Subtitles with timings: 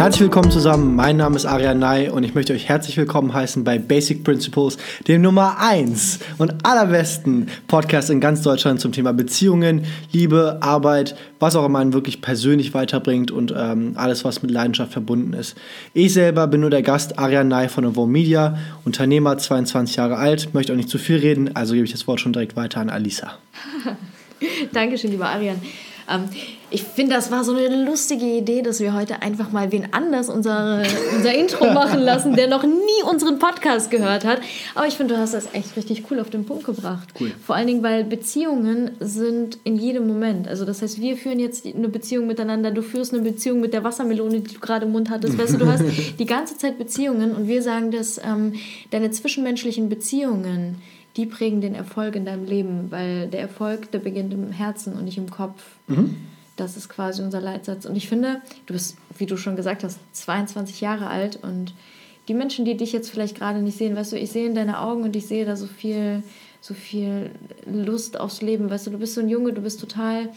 [0.00, 0.96] Herzlich willkommen zusammen.
[0.96, 4.78] Mein Name ist Arian Ney und ich möchte euch herzlich willkommen heißen bei Basic Principles,
[5.06, 11.54] dem Nummer 1 und allerbesten Podcast in ganz Deutschland zum Thema Beziehungen, Liebe, Arbeit, was
[11.54, 15.54] auch immer einen wirklich persönlich weiterbringt und ähm, alles, was mit Leidenschaft verbunden ist.
[15.92, 20.54] Ich selber bin nur der Gast Arian Ney von Novo Media, Unternehmer, 22 Jahre alt,
[20.54, 22.88] möchte auch nicht zu viel reden, also gebe ich das Wort schon direkt weiter an
[22.88, 23.32] Alisa.
[24.72, 25.60] Dankeschön, lieber Arian.
[26.08, 26.24] Ähm,
[26.70, 30.28] ich finde, das war so eine lustige Idee, dass wir heute einfach mal wen anders
[30.28, 30.84] unsere,
[31.16, 34.40] unser Intro machen lassen, der noch nie unseren Podcast gehört hat.
[34.74, 37.08] Aber ich finde, du hast das echt richtig cool auf den Punkt gebracht.
[37.18, 37.32] Cool.
[37.44, 40.46] Vor allen Dingen, weil Beziehungen sind in jedem Moment.
[40.46, 43.82] Also das heißt, wir führen jetzt eine Beziehung miteinander, du führst eine Beziehung mit der
[43.82, 45.38] Wassermelone, die du gerade im Mund hattest.
[45.38, 45.82] Weißt du, du hast
[46.18, 48.54] die ganze Zeit Beziehungen und wir sagen, dass ähm,
[48.90, 50.76] deine zwischenmenschlichen Beziehungen,
[51.16, 55.04] die prägen den Erfolg in deinem Leben, weil der Erfolg, der beginnt im Herzen und
[55.04, 55.60] nicht im Kopf.
[55.88, 56.14] Mhm.
[56.60, 57.86] Das ist quasi unser Leitsatz.
[57.86, 61.72] Und ich finde, du bist, wie du schon gesagt hast, 22 Jahre alt und
[62.28, 64.80] die Menschen, die dich jetzt vielleicht gerade nicht sehen, weißt du, ich sehe in deine
[64.80, 66.22] Augen und ich sehe da so viel,
[66.60, 67.30] so viel
[67.64, 68.68] Lust aufs Leben.
[68.68, 70.28] Weißt du, du bist so ein Junge, du bist total.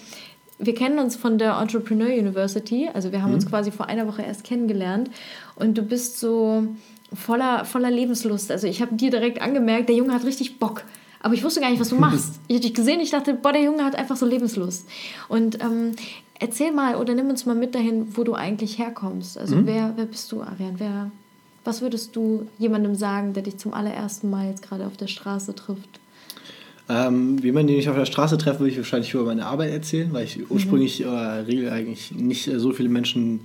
[0.60, 3.36] Wir kennen uns von der Entrepreneur University, also wir haben mhm.
[3.36, 5.10] uns quasi vor einer Woche erst kennengelernt
[5.56, 6.68] und du bist so
[7.14, 8.50] voller, voller Lebenslust.
[8.50, 10.84] Also ich habe dir direkt angemerkt, der Junge hat richtig Bock.
[11.24, 12.40] Aber ich wusste gar nicht, was du machst.
[12.48, 14.88] Ich habe dich gesehen, ich dachte, boah, der Junge hat einfach so Lebenslust.
[15.30, 15.94] Und ähm,
[16.40, 19.38] erzähl mal oder nimm uns mal mit dahin, wo du eigentlich herkommst.
[19.38, 19.66] Also mhm.
[19.66, 20.76] wer, wer bist du, Arian?
[20.78, 21.10] Wer,
[21.64, 25.56] was würdest du jemandem sagen, der dich zum allerersten Mal jetzt gerade auf der Straße
[25.56, 26.02] trifft?
[26.90, 29.72] Ähm, wie man den nicht auf der Straße treffe, würde ich wahrscheinlich über meine Arbeit
[29.72, 31.06] erzählen, weil ich ursprünglich mhm.
[31.06, 31.18] äh,
[31.48, 33.40] regel eigentlich nicht äh, so viele Menschen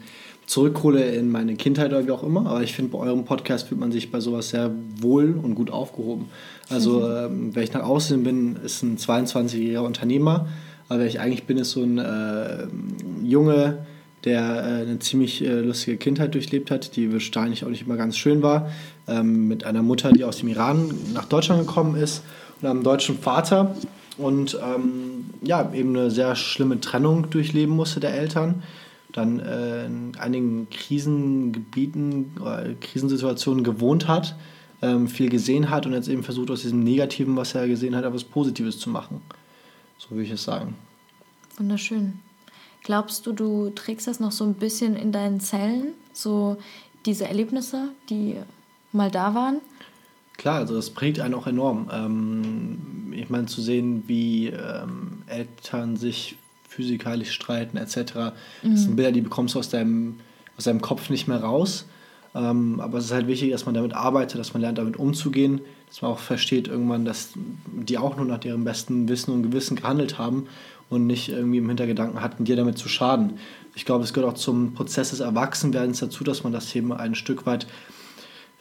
[0.49, 2.47] zurückhole in meine Kindheit oder wie auch immer.
[2.47, 5.71] Aber ich finde, bei eurem Podcast fühlt man sich bei sowas sehr wohl und gut
[5.71, 6.31] aufgehoben.
[6.71, 7.05] Also, mhm.
[7.05, 10.49] ähm, wer ich nach außen bin, ist ein 22-jähriger Unternehmer.
[10.89, 12.67] Aber wer ich eigentlich bin, ist so ein äh,
[13.23, 13.85] Junge,
[14.25, 18.17] der äh, eine ziemlich äh, lustige Kindheit durchlebt hat, die wahrscheinlich auch nicht immer ganz
[18.17, 18.71] schön war.
[19.07, 22.23] Ähm, mit einer Mutter, die aus dem Iran nach Deutschland gekommen ist
[22.63, 23.77] und einem deutschen Vater.
[24.17, 28.63] Und ähm, ja, eben eine sehr schlimme Trennung durchleben musste der Eltern
[29.13, 34.37] dann äh, in einigen Krisengebieten oder Krisensituationen gewohnt hat,
[34.83, 38.05] ähm, viel gesehen hat und jetzt eben versucht, aus diesem Negativen, was er gesehen hat,
[38.05, 39.21] etwas Positives zu machen.
[39.97, 40.75] So würde ich es sagen.
[41.57, 42.21] Wunderschön.
[42.85, 46.59] Glaubst du, du trägst das noch so ein bisschen in deinen Zellen, so
[47.07, 48.37] diese Erlebnisse, die
[48.93, 49.61] mal da waren?
[50.37, 51.91] Klar, also das prägt einen auch enorm.
[51.93, 56.37] Ähm, ich meine, zu sehen, wie ähm, Eltern sich
[56.79, 57.97] physikalisch streiten etc.
[58.63, 58.71] Mhm.
[58.71, 60.21] Das sind Bilder, die bekommst du aus deinem,
[60.57, 61.87] aus deinem Kopf nicht mehr raus.
[62.37, 65.61] Ähm, aber es ist halt wichtig, dass man damit arbeitet, dass man lernt, damit umzugehen,
[65.89, 67.31] dass man auch versteht irgendwann, dass
[67.67, 70.47] die auch nur nach deren besten Wissen und Gewissen gehandelt haben
[70.89, 73.39] und nicht irgendwie im Hintergedanken hatten, dir damit zu schaden.
[73.75, 77.17] Ich glaube, es gehört auch zum Prozess des Erwachsenwerdens dazu, dass man das Thema ein
[77.17, 77.67] Stück weit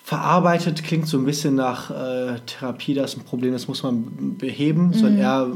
[0.03, 0.83] verarbeitet.
[0.83, 4.87] Klingt so ein bisschen nach äh, Therapie, das ist ein Problem, das muss man beheben,
[4.87, 4.93] mhm.
[4.93, 5.51] sondern er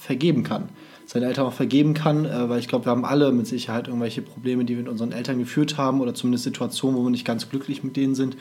[0.00, 0.70] vergeben kann
[1.06, 4.22] seinen Eltern auch vergeben kann, äh, weil ich glaube, wir haben alle mit Sicherheit irgendwelche
[4.22, 7.48] Probleme, die wir mit unseren Eltern geführt haben oder zumindest Situationen, wo wir nicht ganz
[7.48, 8.36] glücklich mit denen sind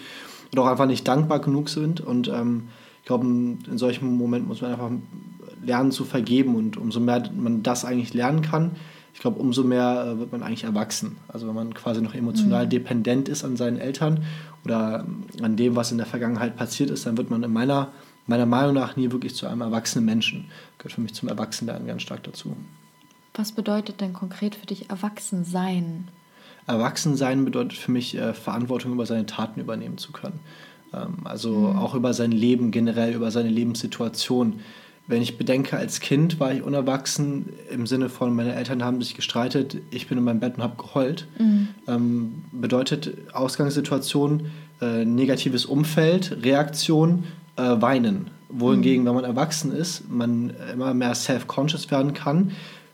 [0.51, 2.01] oder auch einfach nicht dankbar genug sind.
[2.01, 2.69] Und ähm,
[3.01, 4.91] ich glaube, in solchen Momenten muss man einfach
[5.66, 8.72] lernen zu vergeben und umso mehr man das eigentlich lernen kann,
[9.13, 11.18] ich glaube, umso mehr äh, wird man eigentlich erwachsen.
[11.28, 12.69] Also wenn man quasi noch emotional mhm.
[12.69, 14.24] dependent ist an seinen Eltern
[14.66, 15.06] oder
[15.41, 17.91] an dem, was in der Vergangenheit passiert ist, dann wird man in meiner
[18.28, 20.46] meiner Meinung nach nie wirklich zu einem erwachsenen Menschen.
[20.78, 22.56] Gehört für mich zum Erwachsenwerden ganz stark dazu.
[23.34, 26.08] Was bedeutet denn konkret für dich Erwachsensein?
[26.68, 30.40] Erwachsensein bedeutet für mich, äh, Verantwortung über seine Taten übernehmen zu können.
[30.94, 31.78] Ähm, also mhm.
[31.78, 34.60] auch über sein Leben generell, über seine Lebenssituation.
[35.06, 39.16] Wenn ich bedenke, als Kind war ich unerwachsen im Sinne von, meine Eltern haben sich
[39.16, 41.28] gestreitet, ich bin in meinem Bett und habe geheult.
[41.38, 41.68] Mhm.
[41.88, 48.30] Ähm, bedeutet Ausgangssituation, äh, negatives Umfeld, Reaktion, äh, weinen.
[48.50, 49.08] Wohingegen, mhm.
[49.08, 52.52] wenn man erwachsen ist, man immer mehr self-conscious werden kann,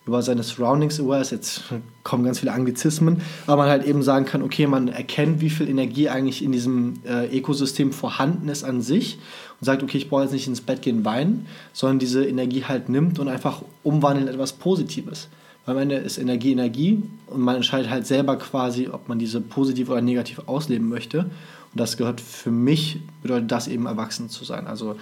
[0.10, 1.64] über seine Surroundings aware ist, jetzt
[2.04, 5.70] kommen ganz viele Anglizismen, aber man halt eben sagen kann, okay, man erkennt, wie viel
[5.70, 9.20] Energie eigentlich in diesem äh, Ökosystem vorhanden ist an sich
[9.60, 12.90] und sagt, okay, ich brauche jetzt nicht ins Bett gehen weinen, sondern diese Energie halt
[12.90, 15.28] nimmt und einfach umwandelt in etwas Positives.
[15.66, 19.42] Weil am Ende ist Energie Energie und man entscheidet halt selber quasi, ob man diese
[19.42, 21.30] positiv oder negativ ausleben möchte.
[21.74, 24.68] Und das gehört für mich, bedeutet das eben erwachsen zu sein.
[24.68, 24.96] Also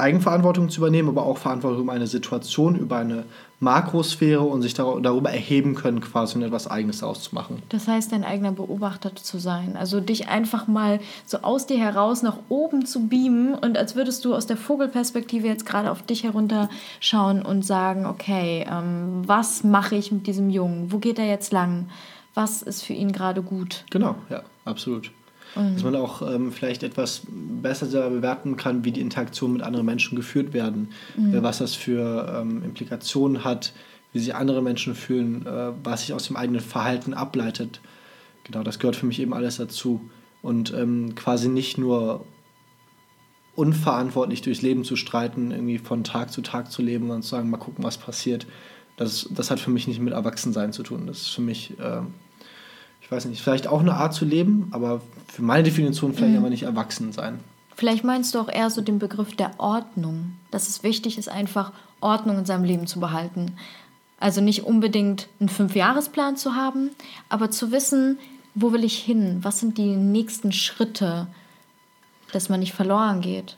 [0.00, 3.24] Eigenverantwortung zu übernehmen, aber auch Verantwortung über eine Situation, über eine
[3.60, 7.62] Makrosphäre und sich darüber erheben können, quasi und etwas Eigenes daraus zu machen.
[7.68, 9.76] Das heißt, dein eigener Beobachter zu sein.
[9.76, 14.24] Also dich einfach mal so aus dir heraus nach oben zu beamen und als würdest
[14.24, 19.96] du aus der Vogelperspektive jetzt gerade auf dich herunterschauen und sagen, okay, ähm, was mache
[19.96, 20.90] ich mit diesem Jungen?
[20.90, 21.86] Wo geht er jetzt lang?
[22.34, 23.84] Was ist für ihn gerade gut.
[23.90, 25.10] Genau, ja, absolut.
[25.56, 25.74] Mhm.
[25.74, 30.16] Dass man auch ähm, vielleicht etwas besser bewerten kann, wie die Interaktionen mit anderen Menschen
[30.16, 31.34] geführt werden, mhm.
[31.34, 33.72] äh, was das für ähm, Implikationen hat,
[34.12, 37.80] wie sich andere Menschen fühlen, äh, was sich aus dem eigenen Verhalten ableitet.
[38.44, 40.00] Genau, das gehört für mich eben alles dazu.
[40.42, 42.24] Und ähm, quasi nicht nur
[43.54, 47.50] unverantwortlich durchs Leben zu streiten, irgendwie von Tag zu Tag zu leben und zu sagen,
[47.50, 48.46] mal gucken, was passiert.
[49.00, 51.06] Das, das hat für mich nicht mit Erwachsensein zu tun.
[51.06, 52.02] Das ist für mich, äh,
[53.00, 56.38] ich weiß nicht, vielleicht auch eine Art zu leben, aber für meine Definition vielleicht mhm.
[56.38, 57.40] aber nicht erwachsen sein.
[57.74, 61.72] Vielleicht meinst du auch eher so den Begriff der Ordnung, dass es wichtig ist, einfach
[62.02, 63.56] Ordnung in seinem Leben zu behalten.
[64.18, 66.90] Also nicht unbedingt einen Fünfjahresplan zu haben,
[67.30, 68.18] aber zu wissen,
[68.54, 69.38] wo will ich hin?
[69.40, 71.26] Was sind die nächsten Schritte,
[72.34, 73.56] dass man nicht verloren geht?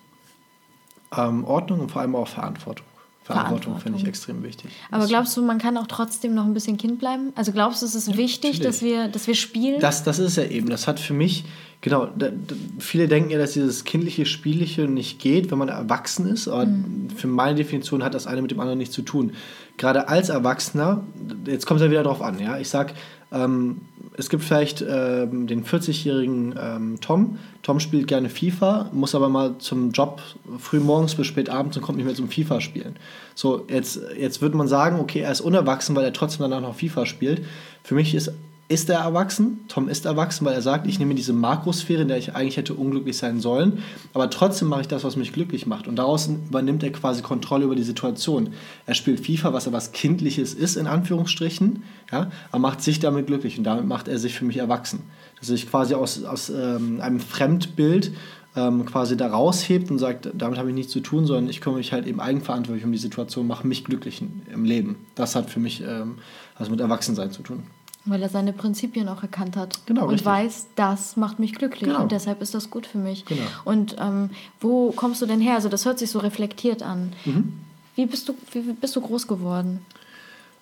[1.17, 2.87] Ähm, Ordnung und vor allem auch Verantwortung.
[3.25, 4.71] Verantwortung, finde ich extrem wichtig.
[4.91, 7.33] Aber glaubst du, man kann auch trotzdem noch ein bisschen Kind bleiben?
[7.37, 9.81] Also glaubst du, es ist wichtig, dass wir, dass wir spielen?
[9.81, 10.69] Das, das ist ja eben.
[10.69, 11.45] Das hat für mich,
[11.83, 16.27] genau, da, da, viele denken ja, dass dieses kindliche, spieliche nicht geht, wenn man erwachsen
[16.27, 16.49] ist.
[16.49, 17.11] Aber mhm.
[17.15, 19.33] für meine Definition hat das eine mit dem anderen nichts zu tun.
[19.77, 21.05] Gerade als Erwachsener,
[21.47, 22.59] jetzt kommt es ja wieder drauf an, ja.
[22.59, 22.95] Ich sage,
[23.31, 23.83] ähm,
[24.17, 27.39] es gibt vielleicht ähm, den 40-jährigen ähm, Tom.
[27.63, 30.21] Tom spielt gerne FIFA, muss aber mal zum Job
[30.59, 32.97] früh morgens bis spät abends und kommt nicht mehr zum FIFA spielen.
[33.35, 36.75] So, jetzt, jetzt würde man sagen, okay, er ist unerwachsen, weil er trotzdem danach noch
[36.77, 37.45] FIFA spielt.
[37.83, 38.33] Für mich ist
[38.73, 39.61] ist er erwachsen.
[39.69, 42.73] Tom ist erwachsen, weil er sagt, ich nehme diese Makrosphäre, in der ich eigentlich hätte
[42.73, 43.83] unglücklich sein sollen,
[44.15, 45.87] aber trotzdem mache ich das, was mich glücklich macht.
[45.87, 48.55] Und daraus übernimmt er quasi Kontrolle über die Situation.
[48.87, 53.27] Er spielt FIFA, was er was Kindliches ist, in Anführungsstrichen, ja, aber macht sich damit
[53.27, 55.01] glücklich und damit macht er sich für mich erwachsen.
[55.39, 58.13] Dass er sich quasi aus, aus ähm, einem Fremdbild
[58.57, 61.79] ähm, quasi da raushebt und sagt, damit habe ich nichts zu tun, sondern ich kümmere
[61.79, 64.23] mich halt eben eigenverantwortlich um die Situation, mache mich glücklich
[64.53, 64.97] im Leben.
[65.15, 66.17] Das hat für mich ähm,
[66.59, 67.65] was mit Erwachsensein zu tun.
[68.05, 69.81] Weil er seine Prinzipien auch erkannt hat.
[69.87, 70.27] Genau, und richtig.
[70.27, 72.03] weiß, das macht mich glücklich genau.
[72.03, 73.25] und deshalb ist das gut für mich.
[73.27, 73.43] Genau.
[73.65, 75.55] Und ähm, wo kommst du denn her?
[75.55, 77.13] Also das hört sich so reflektiert an.
[77.25, 77.53] Mhm.
[77.95, 79.85] Wie, bist du, wie bist du groß geworden?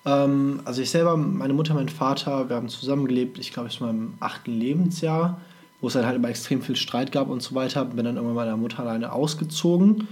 [0.04, 3.88] Ähm, also ich selber, meine Mutter, mein Vater, wir haben zusammengelebt, ich glaube, ich war
[3.88, 5.40] im achten Lebensjahr,
[5.80, 7.86] wo es dann halt immer extrem viel Streit gab und so weiter.
[7.86, 10.08] Bin dann irgendwann meiner Mutter alleine ausgezogen.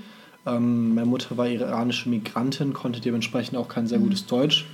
[0.46, 4.04] Ähm, meine Mutter war iranische Migrantin, konnte dementsprechend auch kein sehr mhm.
[4.04, 4.66] gutes Deutsch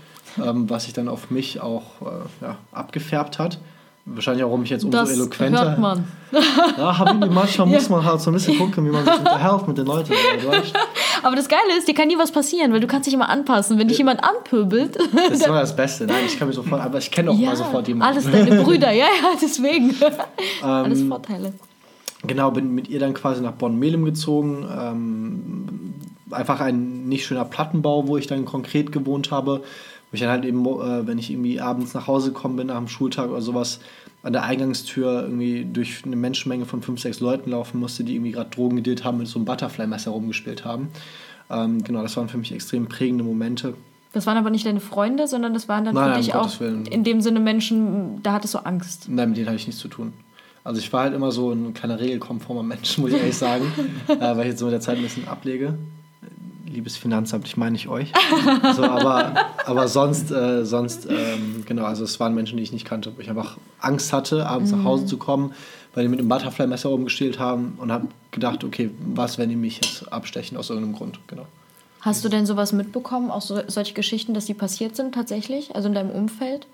[0.43, 3.59] ähm, was sich dann auf mich auch äh, ja, abgefärbt hat.
[4.07, 5.65] Wahrscheinlich auch, warum ich jetzt umso das eloquenter.
[5.65, 6.05] Hört man.
[6.77, 7.75] ja, Habibi, manchmal ja.
[7.75, 10.13] muss man halt so ein bisschen gucken, wie man sich unterhält mit den Leuten.
[11.23, 13.79] Aber das Geile ist, dir kann nie was passieren, weil du kannst dich immer anpassen.
[13.79, 14.99] Wenn dich jemand anpöbelt.
[15.15, 16.05] Das ist immer das Beste.
[16.05, 18.15] Nein, ich kann mich sofort, aber ich kenne auch ja, mal sofort jemanden.
[18.15, 19.95] Alles deine Brüder, ja, ja, deswegen.
[20.63, 21.55] Ähm, alles Vorteile.
[22.27, 24.69] Genau, bin mit ihr dann quasi nach Bonn-Melem gezogen.
[24.71, 25.95] Ähm,
[26.31, 29.63] einfach ein nicht schöner Plattenbau, wo ich dann konkret gewohnt habe
[30.15, 32.89] ich dann halt eben, äh, wenn ich irgendwie abends nach Hause gekommen bin nach dem
[32.89, 33.81] Schultag oder sowas,
[34.23, 38.33] an der Eingangstür irgendwie durch eine Menschenmenge von fünf, sechs Leuten laufen musste, die irgendwie
[38.33, 40.89] gerade Drogen gedealt haben, mit so einem Butterfly-Messer rumgespielt haben.
[41.51, 43.75] Ähm, genau, das waren für mich extrem prägende Momente.
[44.13, 46.87] Das waren aber nicht deine Freunde, sondern das waren dann nein, für dich auch Willen.
[46.87, 49.09] in dem Sinne Menschen, da hattest du Angst.
[49.09, 50.15] Nein, mit denen hatte ich nichts zu tun.
[50.63, 53.65] Also ich war halt immer so ein kleiner regelkonformer Mensch, muss ich ehrlich sagen,
[54.09, 55.77] äh, weil ich jetzt so mit der Zeit ein bisschen ablege
[56.75, 58.13] liebes Finanzamt, ich meine nicht euch.
[58.77, 62.85] so, aber, aber sonst, äh, sonst ähm, genau, also es waren Menschen, die ich nicht
[62.85, 64.79] kannte, wo ich einfach Angst hatte, abends mhm.
[64.79, 65.53] nach Hause zu kommen,
[65.95, 69.77] weil die mit einem Butterfly-Messer rumgestellt haben und habe gedacht, okay, was, wenn die mich
[69.77, 71.47] jetzt abstechen aus irgendeinem Grund, genau.
[72.01, 75.89] Hast du denn sowas mitbekommen, auch so, solche Geschichten, dass die passiert sind tatsächlich, also
[75.89, 76.67] in deinem Umfeld?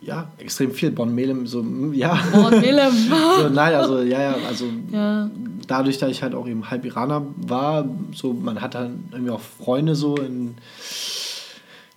[0.00, 0.90] Ja, extrem viel.
[0.90, 2.18] Bonn-Melem, so, ja.
[2.32, 2.92] Bonn-Melem.
[3.38, 5.30] so, nein, also, ja, ja, also ja.
[5.66, 9.40] dadurch, dass ich halt auch eben halb Iraner war, so, man hat dann irgendwie auch
[9.40, 10.56] Freunde so in,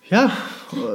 [0.09, 0.31] ja,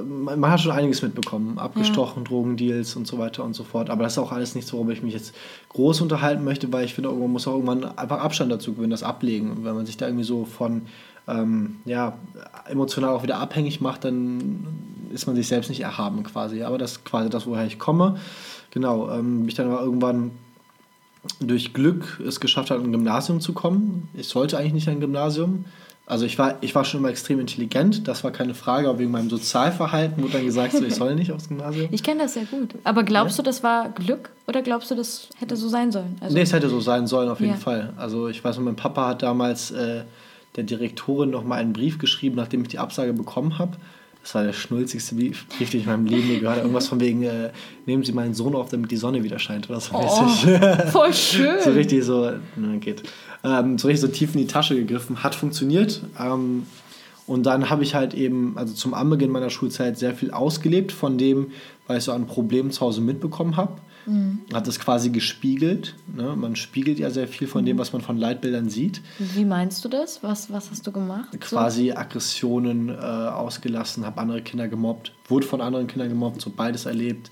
[0.07, 1.59] man hat schon einiges mitbekommen.
[1.59, 2.29] Abgestochen, ja.
[2.29, 3.91] Drogendeals und so weiter und so fort.
[3.91, 5.35] Aber das ist auch alles nichts, worüber ich mich jetzt
[5.71, 9.03] groß unterhalten möchte, weil ich finde, man muss auch irgendwann einfach Abstand dazu gewinnen, das
[9.03, 9.51] ablegen.
[9.51, 10.83] Und wenn man sich da irgendwie so von
[11.27, 12.19] ähm, ja,
[12.69, 14.67] emotional auch wieder abhängig macht, dann
[15.13, 16.63] ist man sich selbst nicht erhaben quasi.
[16.63, 18.19] Aber das ist quasi das, woher ich komme.
[18.71, 20.33] Genau, ähm, ich dann aber irgendwann
[21.41, 24.09] durch Glück es geschafft in ein Gymnasium zu kommen.
[24.15, 25.65] Ich sollte eigentlich nicht ein Gymnasium.
[26.07, 29.11] Also ich war, ich war schon immer extrem intelligent, das war keine Frage, aber wegen
[29.11, 31.89] meinem Sozialverhalten wurde dann gesagt, so, ich soll nicht aufs Gymnasium.
[31.93, 32.75] Ich kenne das sehr gut.
[32.85, 33.43] Aber glaubst ja?
[33.43, 36.17] du, das war Glück oder glaubst du, das hätte so sein sollen?
[36.21, 37.59] Also nee, es hätte so sein sollen, auf jeden ja.
[37.59, 37.95] Fall.
[37.97, 40.03] Also ich weiß noch, mein Papa hat damals äh,
[40.57, 43.79] der Direktorin noch mal einen Brief geschrieben, nachdem ich die Absage bekommen habe.
[44.23, 46.61] Das war der schnulzigste Brief, den ich in meinem Leben gehört habe.
[46.61, 47.51] Irgendwas von wegen, äh,
[47.87, 49.95] nehmen Sie meinen Sohn auf, damit die Sonne wieder scheint oder so.
[49.95, 50.29] Oh,
[50.91, 51.61] voll schön.
[51.63, 53.03] so richtig so, na, geht.
[53.45, 55.23] Ähm, so richtig so tief in die Tasche gegriffen.
[55.23, 56.03] Hat funktioniert.
[56.19, 56.67] Ähm,
[57.27, 61.17] Und dann habe ich halt eben, also zum Anbeginn meiner Schulzeit, sehr viel ausgelebt von
[61.17, 61.53] dem,
[61.87, 63.79] weil ich so an Problemen zu Hause mitbekommen habe.
[64.07, 64.41] Mhm.
[64.53, 65.95] Hat das quasi gespiegelt.
[66.15, 66.37] Ne?
[66.37, 67.67] Man spiegelt ja sehr viel von mhm.
[67.67, 69.01] dem, was man von Leitbildern sieht.
[69.19, 70.23] Wie meinst du das?
[70.23, 71.41] Was, was hast du gemacht?
[71.41, 71.97] Quasi so?
[71.97, 77.31] Aggressionen äh, ausgelassen, habe andere Kinder gemobbt, wurde von anderen Kindern gemobbt, so beides erlebt.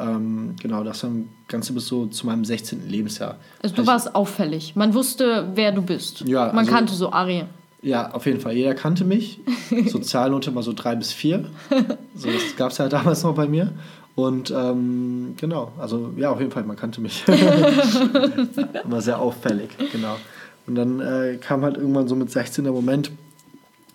[0.00, 1.04] Ähm, genau, das
[1.48, 2.88] Ganze bis so zu meinem 16.
[2.88, 3.36] Lebensjahr.
[3.62, 4.76] Also du warst auffällig.
[4.76, 6.22] Man wusste, wer du bist.
[6.22, 7.44] Ja, Man also, kannte so Ari.
[7.82, 8.54] Ja, auf jeden Fall.
[8.54, 9.40] Jeder kannte mich.
[9.86, 11.46] Sozialnote mal so drei bis vier.
[12.14, 13.72] So, das gab es ja damals noch bei mir.
[14.14, 17.24] Und ähm, genau, also ja, auf jeden Fall, man kannte mich.
[18.84, 20.16] Immer sehr auffällig, genau.
[20.66, 23.10] Und dann äh, kam halt irgendwann so mit 16 der Moment,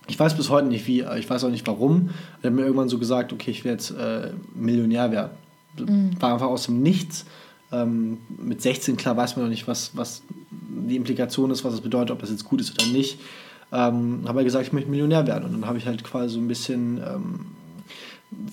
[0.08, 2.10] ich weiß bis heute nicht wie, ich weiß auch nicht warum.
[2.42, 5.30] Er hat mir irgendwann so gesagt, okay, ich werde jetzt äh, Millionär werden.
[5.80, 6.10] Mhm.
[6.20, 7.26] War einfach aus dem Nichts.
[7.72, 11.80] Ähm, mit 16, klar, weiß man noch nicht, was, was die Implikation ist, was es
[11.80, 13.18] bedeutet, ob das jetzt gut ist oder nicht.
[13.72, 15.44] Ähm, habe er gesagt, ich möchte Millionär werden.
[15.44, 17.46] Und dann habe ich halt quasi so ein bisschen ähm,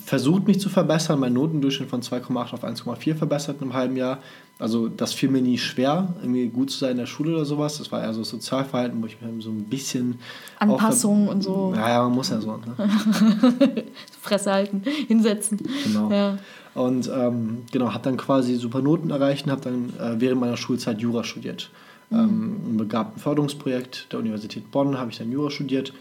[0.03, 4.19] versucht, mich zu verbessern, meinen Notendurchschnitt von 2,8 auf 1,4 verbessert in einem halben Jahr.
[4.59, 7.79] Also das fiel mir nie schwer, irgendwie gut zu sein in der Schule oder sowas.
[7.79, 10.19] Das war eher so Sozialverhalten, wo ich mir so ein bisschen...
[10.59, 11.73] Anpassung und so.
[11.75, 12.57] Ja, ja, man muss ja so.
[12.57, 12.75] Ne?
[14.21, 15.59] Fresse halten, hinsetzen.
[15.85, 16.11] Genau.
[16.11, 16.37] Ja.
[16.75, 20.57] Und ähm, genau, habe dann quasi super Noten erreicht und habe dann äh, während meiner
[20.57, 21.69] Schulzeit Jura studiert.
[22.09, 22.17] Mhm.
[22.17, 25.93] Ähm, Im begabten Förderungsprojekt der Universität Bonn habe ich dann Jura studiert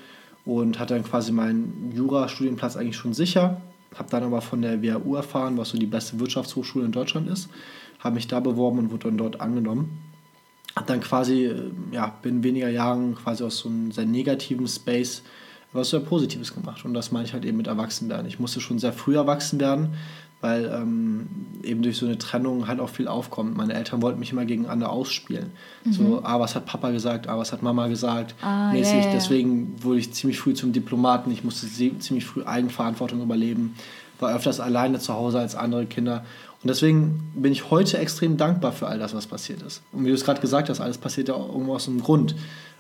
[0.45, 3.61] und hatte dann quasi meinen Jura-Studienplatz eigentlich schon sicher.
[3.95, 7.49] Habe dann aber von der WHU erfahren, was so die beste Wirtschaftshochschule in Deutschland ist.
[8.01, 10.01] Habe mich da beworben und wurde dann dort angenommen.
[10.75, 15.23] Habe dann quasi, äh, ja, binnen weniger Jahren quasi aus so einem sehr negativen Space
[15.73, 16.85] was sehr Positives gemacht.
[16.85, 18.27] Und das meine ich halt eben mit Erwachsenwerden.
[18.27, 19.95] Ich musste schon sehr früh erwachsen werden,
[20.43, 21.29] weil ähm,
[21.63, 23.57] eben durch so eine Trennung halt auch viel aufkommt.
[23.57, 25.53] Meine Eltern wollten mich immer gegeneinander ausspielen.
[25.85, 25.93] Mhm.
[25.93, 28.93] So, ah, was hat Papa gesagt, ah, was hat Mama gesagt, ah, mäßig.
[28.93, 29.13] Yeah, yeah.
[29.15, 31.31] Deswegen wurde ich ziemlich früh zum Diplomaten.
[31.31, 33.77] Ich musste ziemlich früh Eigenverantwortung überleben,
[34.19, 36.25] war öfters alleine zu Hause als andere Kinder.
[36.63, 39.83] Und deswegen bin ich heute extrem dankbar für all das, was passiert ist.
[39.93, 42.35] Und wie du es gerade gesagt hast, alles passiert ja irgendwo aus einem Grund.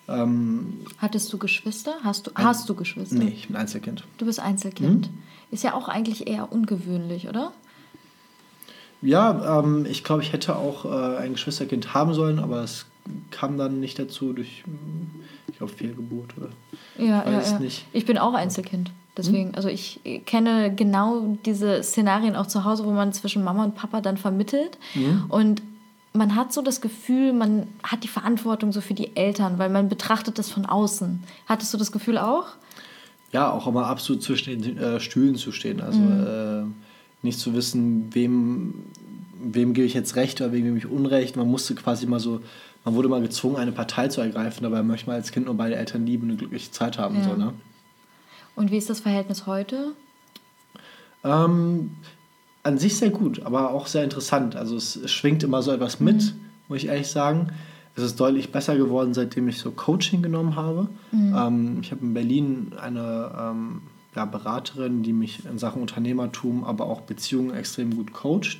[0.08, 1.92] Ähm, Hattest du Geschwister?
[2.02, 3.14] Hast du, ein, hast du Geschwister?
[3.14, 4.04] Nee, ich bin Einzelkind.
[4.18, 5.10] Du bist Einzelkind.
[5.12, 5.18] Mhm.
[5.52, 7.52] Ist ja auch eigentlich eher ungewöhnlich, oder?
[9.02, 12.86] Ja, ähm, ich glaube, ich hätte auch äh, ein Geschwisterkind haben sollen, aber es
[13.30, 14.64] kam dann nicht dazu durch,
[15.48, 16.48] ich glaube, Fehlgeburt oder
[16.96, 17.58] ja, weiß ja, ja.
[17.58, 17.84] nicht.
[17.92, 18.92] Ich bin auch Einzelkind.
[19.14, 19.54] Deswegen, hm?
[19.56, 24.00] also ich kenne genau diese Szenarien auch zu Hause, wo man zwischen Mama und Papa
[24.00, 24.78] dann vermittelt.
[24.94, 25.26] Hm?
[25.28, 25.62] Und
[26.14, 29.90] man hat so das Gefühl, man hat die Verantwortung so für die Eltern, weil man
[29.90, 31.22] betrachtet das von außen.
[31.46, 32.46] Hattest du das Gefühl auch?
[33.32, 35.80] Ja, auch immer absolut zwischen den äh, Stühlen zu stehen.
[35.80, 36.26] Also mhm.
[36.26, 38.74] äh, nicht zu wissen, wem,
[39.42, 41.36] wem gebe ich jetzt Recht oder wem gebe ich Unrecht.
[41.36, 42.40] Man musste quasi mal so,
[42.84, 45.76] man wurde mal gezwungen, eine Partei zu ergreifen, dabei möchte man als Kind nur beide
[45.76, 47.16] Eltern lieben und eine glückliche Zeit haben.
[47.16, 47.24] Ja.
[47.24, 47.54] So, ne?
[48.54, 49.92] Und wie ist das Verhältnis heute?
[51.24, 51.92] Ähm,
[52.62, 54.56] an sich sehr gut, aber auch sehr interessant.
[54.56, 56.40] Also es, schwingt immer so etwas mit, mhm.
[56.68, 57.48] muss ich ehrlich sagen
[57.94, 60.88] es ist deutlich besser geworden, seitdem ich so Coaching genommen habe.
[61.10, 61.34] Mhm.
[61.36, 63.82] Ähm, ich habe in Berlin eine ähm,
[64.14, 68.58] ja, Beraterin, die mich in Sachen Unternehmertum, aber auch Beziehungen extrem gut coacht.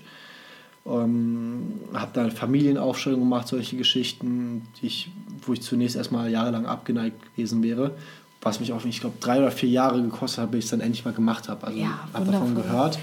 [0.85, 5.11] Ähm, habe da Familienaufstellung gemacht, solche Geschichten, die ich,
[5.47, 7.93] wo ich zunächst erstmal jahrelang abgeneigt gewesen wäre,
[8.41, 10.81] was mich auch, ich glaube, drei oder vier Jahre gekostet hat, bis ich es dann
[10.81, 11.69] endlich mal gemacht habe.
[11.69, 12.99] Also ja, habe davon gehört.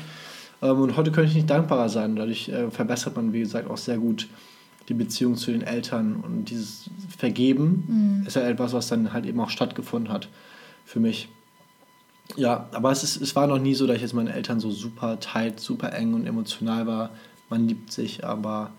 [0.61, 2.15] Ähm, und heute könnte ich nicht dankbarer sein.
[2.15, 4.27] Dadurch äh, verbessert man, wie gesagt, auch sehr gut
[4.89, 8.27] die Beziehung zu den Eltern und dieses Vergeben mhm.
[8.27, 10.27] ist ja etwas, was dann halt eben auch stattgefunden hat
[10.83, 11.29] für mich.
[12.35, 14.71] Ja, aber es, ist, es war noch nie so, dass ich jetzt meinen Eltern so
[14.71, 17.11] super tight, super eng und emotional war.
[17.49, 18.71] Man liebt sich, aber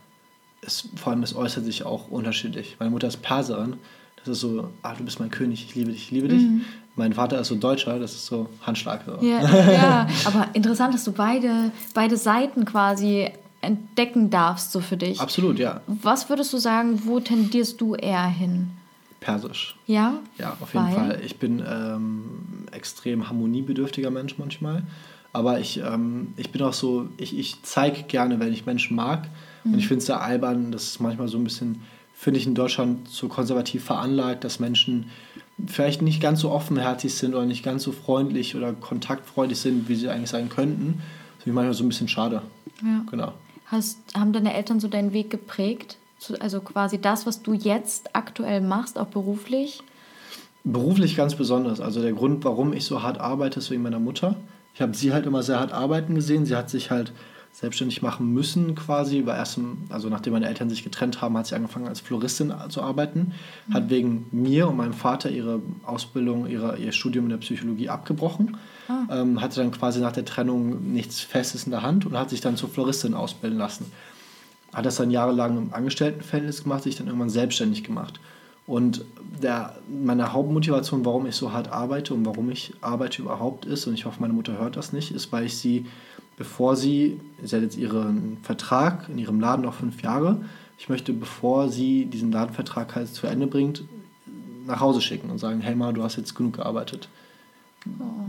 [0.62, 2.76] es, vor allem es äußert sich auch unterschiedlich.
[2.78, 3.74] Meine Mutter ist Perserin,
[4.16, 6.42] das ist so, ah, du bist mein König, ich liebe dich, ich liebe dich.
[6.42, 6.64] Mhm.
[6.96, 9.02] Mein Vater ist so Deutscher, das ist so Handschlag.
[9.06, 9.24] So.
[9.24, 9.40] Ja,
[9.72, 15.20] ja, aber interessant, dass du beide, beide Seiten quasi entdecken darfst, so für dich.
[15.20, 15.80] Absolut, ja.
[15.86, 18.70] Was würdest du sagen, wo tendierst du eher hin?
[19.20, 19.76] Persisch.
[19.86, 20.14] Ja?
[20.38, 20.94] Ja, auf jeden Weil?
[20.94, 21.20] Fall.
[21.24, 24.82] Ich bin ähm, extrem harmoniebedürftiger Mensch manchmal.
[25.32, 29.28] Aber ich, ähm, ich bin auch so, ich, ich zeige gerne, wenn ich Menschen mag.
[29.64, 29.74] Mhm.
[29.74, 31.82] Und ich finde es sehr albern, dass es manchmal so ein bisschen,
[32.14, 35.10] finde ich in Deutschland so konservativ veranlagt, dass Menschen
[35.66, 39.94] vielleicht nicht ganz so offenherzig sind oder nicht ganz so freundlich oder kontaktfreudig sind, wie
[39.94, 41.02] sie eigentlich sein könnten.
[41.36, 42.42] Das finde ich manchmal so ein bisschen schade.
[42.82, 43.04] Ja.
[43.10, 43.34] Genau.
[43.70, 45.98] Hast, haben deine Eltern so deinen Weg geprägt?
[46.40, 49.82] Also quasi das, was du jetzt aktuell machst, auch beruflich?
[50.64, 51.80] Beruflich ganz besonders.
[51.80, 54.36] Also der Grund, warum ich so hart arbeite, ist wegen meiner Mutter.
[54.74, 56.44] Ich habe sie halt immer sehr hart arbeiten gesehen.
[56.44, 57.12] Sie hat sich halt
[57.52, 59.24] selbstständig machen müssen quasi.
[59.24, 59.58] War erst,
[59.88, 63.32] also nachdem meine Eltern sich getrennt haben, hat sie angefangen als Floristin zu arbeiten.
[63.68, 63.74] Mhm.
[63.74, 68.56] Hat wegen mir und meinem Vater ihre Ausbildung, ihre, ihr Studium in der Psychologie abgebrochen.
[68.90, 69.20] Ah.
[69.20, 72.40] Ähm, hatte dann quasi nach der Trennung nichts Festes in der Hand und hat sich
[72.40, 73.92] dann zur Floristin ausbilden lassen.
[74.72, 78.18] Hat das dann jahrelang im Angestelltenverhältnis gemacht, sich dann irgendwann selbstständig gemacht.
[78.66, 79.04] Und
[79.42, 83.94] der, meine Hauptmotivation, warum ich so hart arbeite und warum ich arbeite überhaupt ist, und
[83.94, 85.86] ich hoffe, meine Mutter hört das nicht, ist, weil ich sie,
[86.36, 90.44] bevor sie, sie hat jetzt ihren Vertrag in ihrem Laden noch fünf Jahre,
[90.78, 93.84] ich möchte, bevor sie diesen Ladenvertrag halt zu Ende bringt,
[94.66, 97.08] nach Hause schicken und sagen, hey Ma, du hast jetzt genug gearbeitet.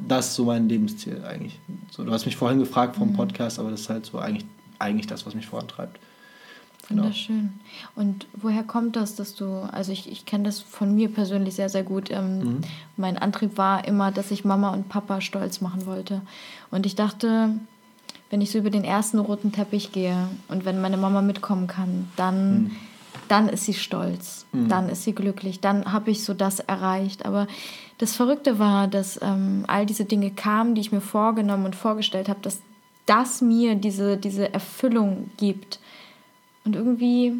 [0.07, 1.59] Das ist so mein Lebensziel eigentlich.
[1.89, 3.13] So, du hast mich vorhin gefragt vom mhm.
[3.13, 4.45] Podcast, aber das ist halt so eigentlich,
[4.79, 5.99] eigentlich das, was mich vorantreibt.
[6.87, 7.03] Genau.
[7.03, 7.53] Wunderschön.
[7.95, 11.69] Und woher kommt das, dass du, also ich, ich kenne das von mir persönlich sehr,
[11.69, 12.09] sehr gut.
[12.11, 12.61] Ähm, mhm.
[12.97, 16.21] Mein Antrieb war immer, dass ich Mama und Papa stolz machen wollte.
[16.69, 17.51] Und ich dachte,
[18.29, 22.09] wenn ich so über den ersten roten Teppich gehe und wenn meine Mama mitkommen kann,
[22.15, 22.71] dann, mhm.
[23.27, 24.67] dann ist sie stolz, mhm.
[24.69, 27.25] dann ist sie glücklich, dann habe ich so das erreicht.
[27.25, 27.47] Aber
[28.01, 32.29] das Verrückte war, dass ähm, all diese Dinge kamen, die ich mir vorgenommen und vorgestellt
[32.29, 32.59] habe, dass
[33.05, 35.79] das mir diese, diese Erfüllung gibt
[36.65, 37.33] und irgendwie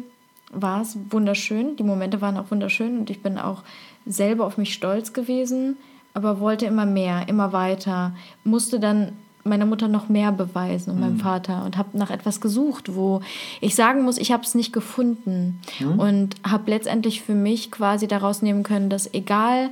[0.52, 1.76] war es wunderschön.
[1.76, 3.62] Die Momente waren auch wunderschön und ich bin auch
[4.06, 5.76] selber auf mich stolz gewesen,
[6.14, 8.14] aber wollte immer mehr, immer weiter.
[8.44, 9.12] Musste dann
[9.44, 11.02] meiner Mutter noch mehr beweisen und mhm.
[11.02, 13.22] meinem Vater und habe nach etwas gesucht, wo
[13.60, 15.98] ich sagen muss, ich habe es nicht gefunden mhm.
[15.98, 19.70] und habe letztendlich für mich quasi daraus nehmen können, dass egal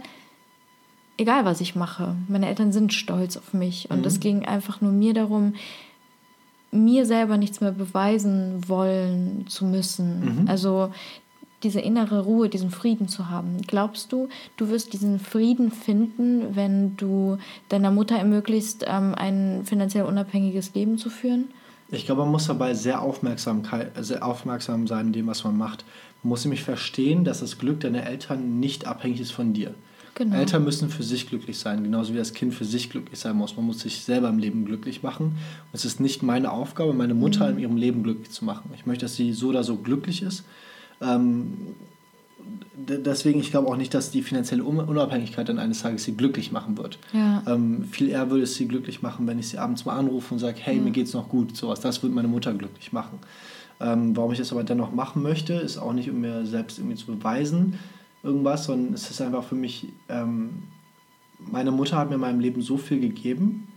[1.21, 4.21] egal was ich mache, meine Eltern sind stolz auf mich und es mhm.
[4.21, 5.55] ging einfach nur mir darum,
[6.73, 10.43] mir selber nichts mehr beweisen wollen zu müssen.
[10.43, 10.49] Mhm.
[10.49, 10.91] Also
[11.63, 13.59] diese innere Ruhe, diesen Frieden zu haben.
[13.67, 17.37] Glaubst du, du wirst diesen Frieden finden, wenn du
[17.69, 21.49] deiner Mutter ermöglicht, ähm, ein finanziell unabhängiges Leben zu führen?
[21.91, 23.05] Ich glaube, man muss dabei sehr,
[24.01, 25.85] sehr aufmerksam sein in dem, was man macht.
[26.23, 29.75] Man muss nämlich verstehen, dass das Glück deiner Eltern nicht abhängig ist von dir.
[30.15, 30.37] Genau.
[30.37, 33.57] Eltern müssen für sich glücklich sein, genauso wie das Kind für sich glücklich sein muss.
[33.57, 35.27] Man muss sich selber im Leben glücklich machen.
[35.27, 37.57] Und es ist nicht meine Aufgabe, meine Mutter mhm.
[37.57, 38.71] in ihrem Leben glücklich zu machen.
[38.75, 40.45] Ich möchte, dass sie so oder so glücklich ist.
[41.01, 41.53] Ähm,
[42.75, 46.77] deswegen, ich glaube auch nicht, dass die finanzielle Unabhängigkeit dann eines Tages sie glücklich machen
[46.77, 46.99] wird.
[47.13, 47.43] Ja.
[47.47, 50.41] Ähm, viel eher würde es sie glücklich machen, wenn ich sie abends mal anrufe und
[50.41, 50.83] sage, hey, ja.
[50.83, 51.57] mir geht's noch gut.
[51.57, 53.19] Sowas, das würde meine Mutter glücklich machen.
[53.81, 56.97] Ähm, warum ich das aber dennoch machen möchte, ist auch nicht, um mir selbst irgendwie
[56.97, 57.79] zu beweisen,
[58.23, 60.65] irgendwas, sondern es ist einfach für mich, ähm,
[61.39, 63.69] meine Mutter hat mir in meinem Leben so viel gegeben.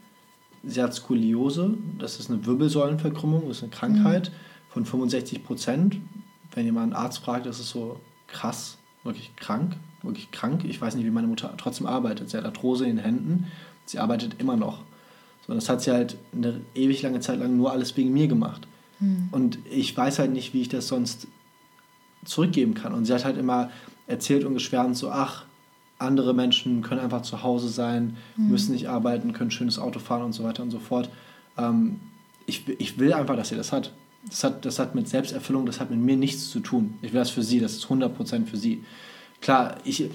[0.64, 4.72] Sie hat Skoliose, das ist eine Wirbelsäulenverkrümmung, das ist eine Krankheit mhm.
[4.72, 5.98] von 65 Prozent.
[6.54, 10.64] Wenn jemand einen Arzt fragt, das ist so krass, wirklich krank, wirklich krank.
[10.66, 12.30] Ich weiß nicht, wie meine Mutter trotzdem arbeitet.
[12.30, 13.48] Sie hat Arthrose in den Händen,
[13.86, 14.82] sie arbeitet immer noch.
[15.46, 18.68] So, das hat sie halt eine ewig lange Zeit lang nur alles wegen mir gemacht.
[19.00, 19.30] Mhm.
[19.32, 21.28] Und ich weiß halt nicht, wie ich das sonst
[22.24, 22.94] zurückgeben kann.
[22.94, 23.70] Und sie hat halt immer
[24.08, 25.46] erzählt und geschwärmt so, ach,
[26.00, 28.50] andere Menschen können einfach zu Hause sein, mhm.
[28.50, 31.10] müssen nicht arbeiten, können schönes Auto fahren und so weiter und so fort.
[31.58, 32.00] Ähm,
[32.46, 33.94] ich, ich will einfach, dass ihr das hat.
[34.28, 34.66] Das, hat.
[34.66, 36.96] das hat mit Selbsterfüllung, das hat mit mir nichts zu tun.
[37.02, 38.84] Ich will das für sie, das ist 100% für sie.
[39.42, 40.10] Klar, ich,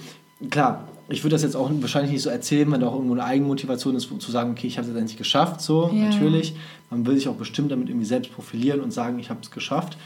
[0.49, 3.23] klar, ich würde das jetzt auch wahrscheinlich nicht so erzählen, wenn da auch irgendwo eine
[3.23, 6.09] Eigenmotivation ist, zu sagen, okay, ich habe es jetzt endlich geschafft, so, ja.
[6.09, 6.55] natürlich.
[6.89, 9.97] Man will sich auch bestimmt damit irgendwie selbst profilieren und sagen, ich habe es geschafft.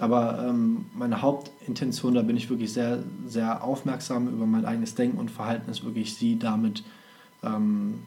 [0.00, 5.18] Aber ähm, meine Hauptintention, da bin ich wirklich sehr, sehr aufmerksam über mein eigenes Denken
[5.18, 6.82] und Verhalten, ist wirklich sie damit
[7.42, 8.00] ähm,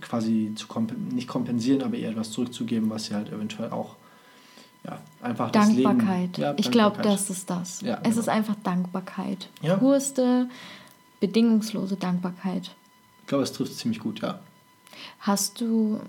[0.00, 3.94] quasi zu komp nicht kompensieren, aber ihr etwas zurückzugeben, was sie halt eventuell auch
[4.84, 6.30] ja, einfach Dankbarkeit.
[6.32, 7.80] Das Leben, ja, ich glaube, das ist das.
[7.80, 8.20] Ja, es genau.
[8.20, 9.48] ist einfach Dankbarkeit.
[9.62, 9.76] Ja.
[9.76, 10.48] Purste,
[11.20, 12.72] bedingungslose Dankbarkeit.
[13.20, 14.40] Ich glaube, es trifft ziemlich gut, ja.
[15.20, 16.00] Hast du,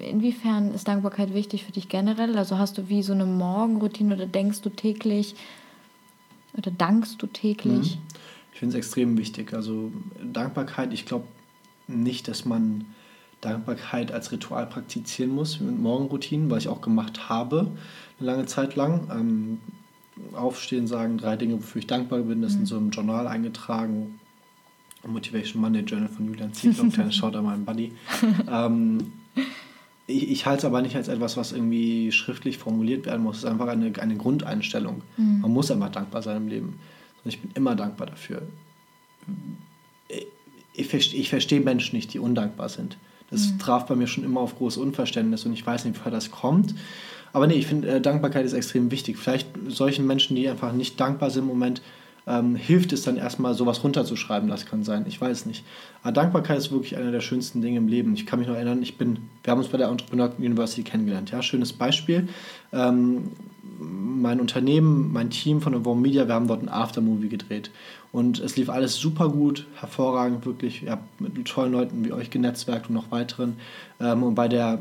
[0.00, 2.36] äh, inwiefern ist Dankbarkeit wichtig für dich generell?
[2.36, 5.34] Also hast du wie so eine Morgenroutine oder denkst du täglich
[6.56, 7.96] oder dankst du täglich?
[7.96, 8.02] Mhm.
[8.52, 9.52] Ich finde es extrem wichtig.
[9.54, 9.90] Also
[10.22, 11.26] Dankbarkeit, ich glaube
[11.88, 12.86] nicht, dass man
[13.40, 17.70] Dankbarkeit als Ritual praktizieren muss mit Morgenroutinen, weil ich auch gemacht habe,
[18.18, 19.08] eine lange Zeit lang.
[19.10, 19.58] Ähm,
[20.32, 22.60] aufstehen, sagen drei Dinge, wofür ich dankbar bin, das mhm.
[22.60, 24.20] in so einem Journal eingetragen
[25.12, 27.92] Motivation Monday Journal von Julian Ziegler, kleine Shoutout an meinen Buddy.
[28.50, 29.12] ähm,
[30.06, 33.38] ich, ich halte es aber nicht als etwas, was irgendwie schriftlich formuliert werden muss.
[33.38, 35.02] Es ist einfach eine, eine Grundeinstellung.
[35.16, 35.40] Mhm.
[35.40, 36.78] Man muss einfach dankbar sein im Leben.
[37.24, 38.42] Ich bin immer dankbar dafür.
[40.74, 42.98] Ich, ich, ich verstehe Menschen nicht, die undankbar sind.
[43.30, 43.58] Das mhm.
[43.58, 46.74] traf bei mir schon immer auf großes Unverständnis und ich weiß nicht, woher das kommt.
[47.32, 49.18] Aber nee, ich finde, äh, Dankbarkeit ist extrem wichtig.
[49.18, 51.80] Vielleicht solchen Menschen, die einfach nicht dankbar sind im Moment,
[52.26, 54.48] ähm, hilft es dann erstmal, sowas runterzuschreiben.
[54.48, 55.64] Das kann sein, ich weiß nicht.
[56.02, 58.14] Aber Dankbarkeit ist wirklich einer der schönsten Dinge im Leben.
[58.14, 61.30] Ich kann mich noch erinnern, ich bin, wir haben uns bei der Entrepreneur University kennengelernt.
[61.30, 62.28] Ja, schönes Beispiel.
[62.72, 63.30] Ähm,
[63.78, 67.70] mein Unternehmen, mein Team von der Warm Media, wir haben dort ein Aftermovie gedreht.
[68.12, 70.84] Und es lief alles super gut, hervorragend, wirklich.
[70.84, 73.56] Ich habe mit tollen Leuten wie euch genetzwerkt und noch weiteren.
[74.00, 74.78] Ähm, und bei der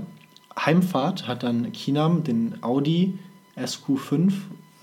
[0.58, 3.18] Heimfahrt hat dann Kinam den Audi
[3.58, 4.34] SQ5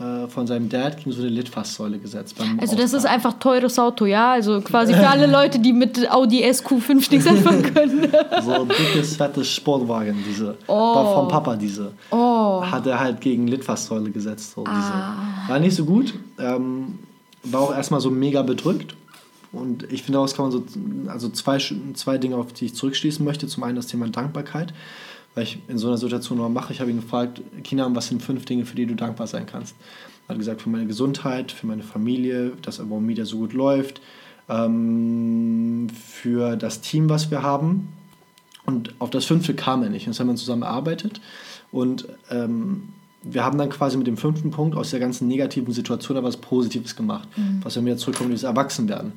[0.00, 2.34] äh, von seinem Dad gegen so eine Litfaßsäule gesetzt.
[2.58, 4.32] also das ist einfach teures Auto, ja?
[4.32, 8.08] Also quasi für alle Leute, die mit Audi SQ5 nichts anfangen können.
[8.42, 10.56] so ein dickes, fettes Sportwagen, diese.
[10.66, 10.72] Oh.
[10.72, 11.92] War vom Papa diese.
[12.10, 12.62] Oh.
[12.64, 14.52] Hat er halt gegen Litfaßsäule gesetzt.
[14.54, 15.16] So, ah.
[15.48, 16.14] War nicht so gut.
[16.38, 16.98] Ähm,
[17.42, 18.94] war auch erstmal so mega bedrückt.
[19.52, 20.64] Und ich finde, daraus kann man so,
[21.10, 21.58] also zwei,
[21.92, 23.46] zwei Dinge, auf die ich zurückschließen möchte.
[23.48, 24.72] Zum einen das Thema Dankbarkeit
[25.34, 26.72] weil ich in so einer Situation noch mache.
[26.72, 29.74] Ich habe ihn gefragt, Kina, was sind fünf Dinge, für die du dankbar sein kannst?
[30.26, 34.00] Er hat gesagt, für meine Gesundheit, für meine Familie, dass About Media so gut läuft,
[34.48, 37.88] ähm, für das Team, was wir haben.
[38.66, 40.06] Und auf das fünfte kam er nicht.
[40.06, 41.20] Und das haben wir zusammen erarbeitet.
[41.72, 42.90] Und ähm,
[43.22, 46.36] wir haben dann quasi mit dem fünften Punkt aus der ganzen negativen Situation aber was
[46.36, 47.60] Positives gemacht, mhm.
[47.62, 49.12] was wir wieder zurückkommen, dieses Erwachsenwerden.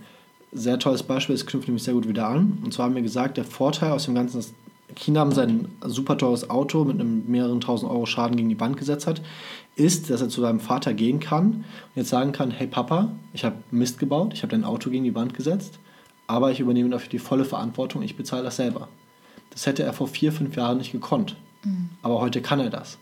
[0.51, 2.59] Sehr tolles Beispiel, es knüpft nämlich sehr gut wieder an.
[2.63, 4.53] Und zwar haben wir gesagt, der Vorteil aus dem Ganzen, dass
[4.95, 8.77] China haben sein super teures Auto mit einem mehreren tausend Euro Schaden gegen die Wand
[8.77, 9.21] gesetzt hat,
[9.75, 13.43] ist, dass er zu seinem Vater gehen kann und jetzt sagen kann, hey Papa, ich
[13.43, 15.79] habe Mist gebaut, ich habe dein Auto gegen die Wand gesetzt,
[16.27, 18.87] aber ich übernehme dafür die volle Verantwortung, ich bezahle das selber.
[19.49, 21.35] Das hätte er vor vier, fünf Jahren nicht gekonnt.
[21.63, 21.89] Mhm.
[22.01, 22.97] Aber heute kann er das.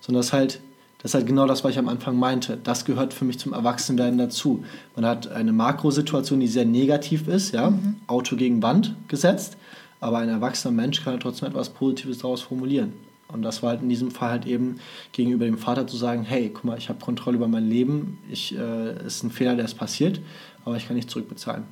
[0.00, 0.60] Sondern das ist halt,
[0.98, 2.58] das ist halt genau das, was ich am Anfang meinte.
[2.62, 4.64] Das gehört für mich zum Erwachsenwerden dazu.
[4.94, 7.96] Man hat eine Makrosituation, die sehr negativ ist, ja, mhm.
[8.06, 9.56] Auto gegen Wand gesetzt
[10.00, 12.92] aber ein erwachsener Mensch kann ja trotzdem etwas Positives daraus formulieren.
[13.28, 14.78] Und das war halt in diesem Fall halt eben
[15.12, 18.56] gegenüber dem Vater zu sagen, hey, guck mal, ich habe Kontrolle über mein Leben, ich,
[18.56, 20.20] äh, ist ein Fehler, der ist passiert,
[20.64, 21.64] aber ich kann nicht zurückbezahlen.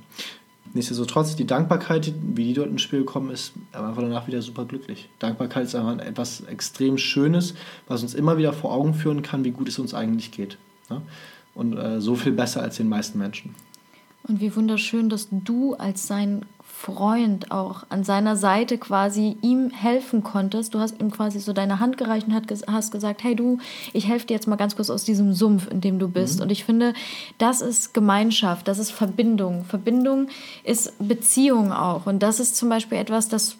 [0.72, 5.08] Nichtsdestotrotz, die Dankbarkeit, wie die dort ins Spiel gekommen ist, einfach danach wieder super glücklich.
[5.20, 7.54] Dankbarkeit ist einfach etwas extrem Schönes,
[7.86, 10.58] was uns immer wieder vor Augen führen kann, wie gut es uns eigentlich geht.
[10.90, 11.02] Ja?
[11.54, 13.54] Und äh, so viel besser als den meisten Menschen.
[14.24, 20.24] Und wie wunderschön, dass du als sein Freund auch an seiner Seite quasi ihm helfen
[20.24, 20.74] konntest.
[20.74, 22.34] Du hast ihm quasi so deine Hand gereicht und
[22.66, 23.58] hast gesagt, hey du,
[23.92, 26.38] ich helfe dir jetzt mal ganz kurz aus diesem Sumpf, in dem du bist.
[26.38, 26.42] Mhm.
[26.42, 26.92] Und ich finde,
[27.38, 29.64] das ist Gemeinschaft, das ist Verbindung.
[29.64, 30.26] Verbindung
[30.64, 32.06] ist Beziehung auch.
[32.06, 33.56] Und das ist zum Beispiel etwas, das,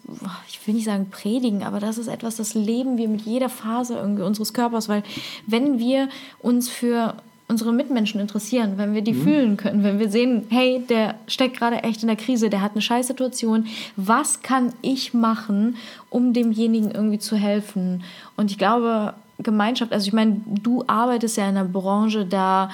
[0.49, 3.95] ich will nicht sagen predigen, aber das ist etwas, das leben wir mit jeder Phase
[3.95, 5.03] irgendwie unseres Körpers, weil
[5.47, 6.09] wenn wir
[6.41, 7.15] uns für
[7.47, 9.23] unsere Mitmenschen interessieren, wenn wir die mhm.
[9.23, 12.71] fühlen können, wenn wir sehen, hey, der steckt gerade echt in der Krise, der hat
[12.71, 15.75] eine Scheißsituation, was kann ich machen,
[16.09, 18.03] um demjenigen irgendwie zu helfen?
[18.35, 22.69] Und ich glaube, Gemeinschaft, also ich meine, du arbeitest ja in einer Branche da,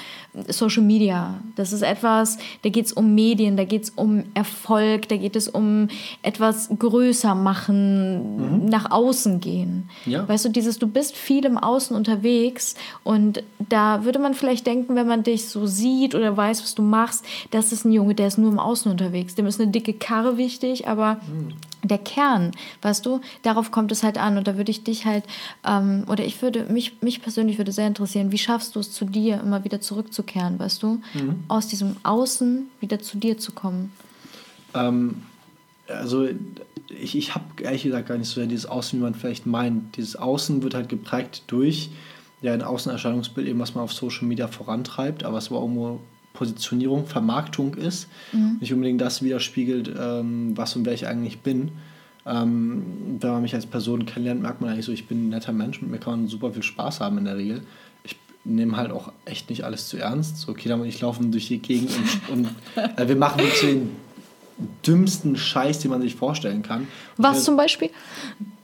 [0.48, 5.10] Social Media, das ist etwas, da geht es um Medien, da geht es um Erfolg,
[5.10, 5.88] da geht es um
[6.22, 8.66] etwas größer machen, mhm.
[8.66, 9.90] nach außen gehen.
[10.06, 10.28] Ja.
[10.28, 14.96] Weißt du, dieses, du bist viel im Außen unterwegs und da würde man vielleicht denken,
[14.96, 18.28] wenn man dich so sieht oder weiß, was du machst, das ist ein Junge, der
[18.28, 19.36] ist nur im Außen unterwegs.
[19.36, 24.04] Dem ist eine dicke Karre wichtig, aber mhm der Kern, weißt du, darauf kommt es
[24.04, 24.38] halt an.
[24.38, 25.24] Und da würde ich dich halt,
[25.66, 29.06] ähm, oder ich würde, mich, mich persönlich würde sehr interessieren, wie schaffst du es zu
[29.06, 31.02] dir immer wieder zurückzukehren, weißt du?
[31.14, 31.44] Mhm.
[31.48, 33.92] Aus diesem Außen wieder zu dir zu kommen.
[34.74, 35.24] Ähm,
[35.88, 36.28] also
[36.90, 39.98] ich, ich habe ehrlich gesagt gar nicht so sehr dieses Außen, wie man vielleicht meint.
[39.98, 41.90] Dieses Außen wird halt geprägt durch
[42.42, 46.00] ja, ein Außenerscheinungsbild, eben was man auf Social Media vorantreibt, aber es war irgendwo
[46.34, 48.58] Positionierung, Vermarktung ist, mhm.
[48.60, 51.72] nicht unbedingt das widerspiegelt, ähm, was und wer ich eigentlich bin.
[52.26, 55.54] Ähm, wenn man mich als Person kennenlernt, merkt man eigentlich so, ich bin ein netter
[55.54, 57.62] Mensch, mit mir kann man super viel Spaß haben in der Regel.
[58.04, 60.38] Ich nehme halt auch echt nicht alles zu ernst.
[60.38, 61.92] So, Kida und ich laufen durch die Gegend
[62.30, 62.50] und, und
[62.98, 63.90] äh, wir machen wirklich den
[64.86, 66.88] dümmsten Scheiß, den man sich vorstellen kann.
[67.18, 67.90] Was wir, zum Beispiel?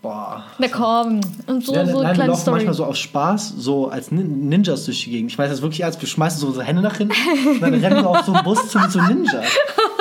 [0.01, 0.43] Boah.
[0.57, 1.21] Na komm.
[1.47, 2.55] Und so, ja, so nein, wir laufen Story.
[2.57, 5.31] manchmal so aus Spaß, so als Ninjas durch die Gegend.
[5.31, 5.99] Ich weiß das wirklich ernst.
[6.01, 7.15] Wir schmeißen so unsere Hände nach hinten
[7.49, 9.41] und dann rennen wir auf so einen Bus zu so Ninja.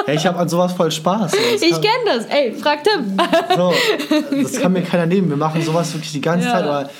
[0.06, 1.32] Hey, ich habe an sowas voll Spaß.
[1.60, 2.26] Ich kenne das.
[2.26, 3.16] Ey, frag Tim.
[3.56, 3.72] So,
[4.42, 5.28] das kann mir keiner nehmen.
[5.28, 6.52] Wir machen sowas wirklich die ganze ja.
[6.52, 6.64] Zeit.
[6.64, 6.90] Oder,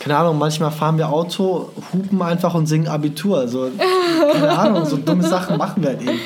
[0.00, 3.38] keine Ahnung, manchmal fahren wir Auto, hupen einfach und singen Abitur.
[3.38, 3.70] Also,
[4.32, 6.18] keine Ahnung, so dumme Sachen machen wir halt eben.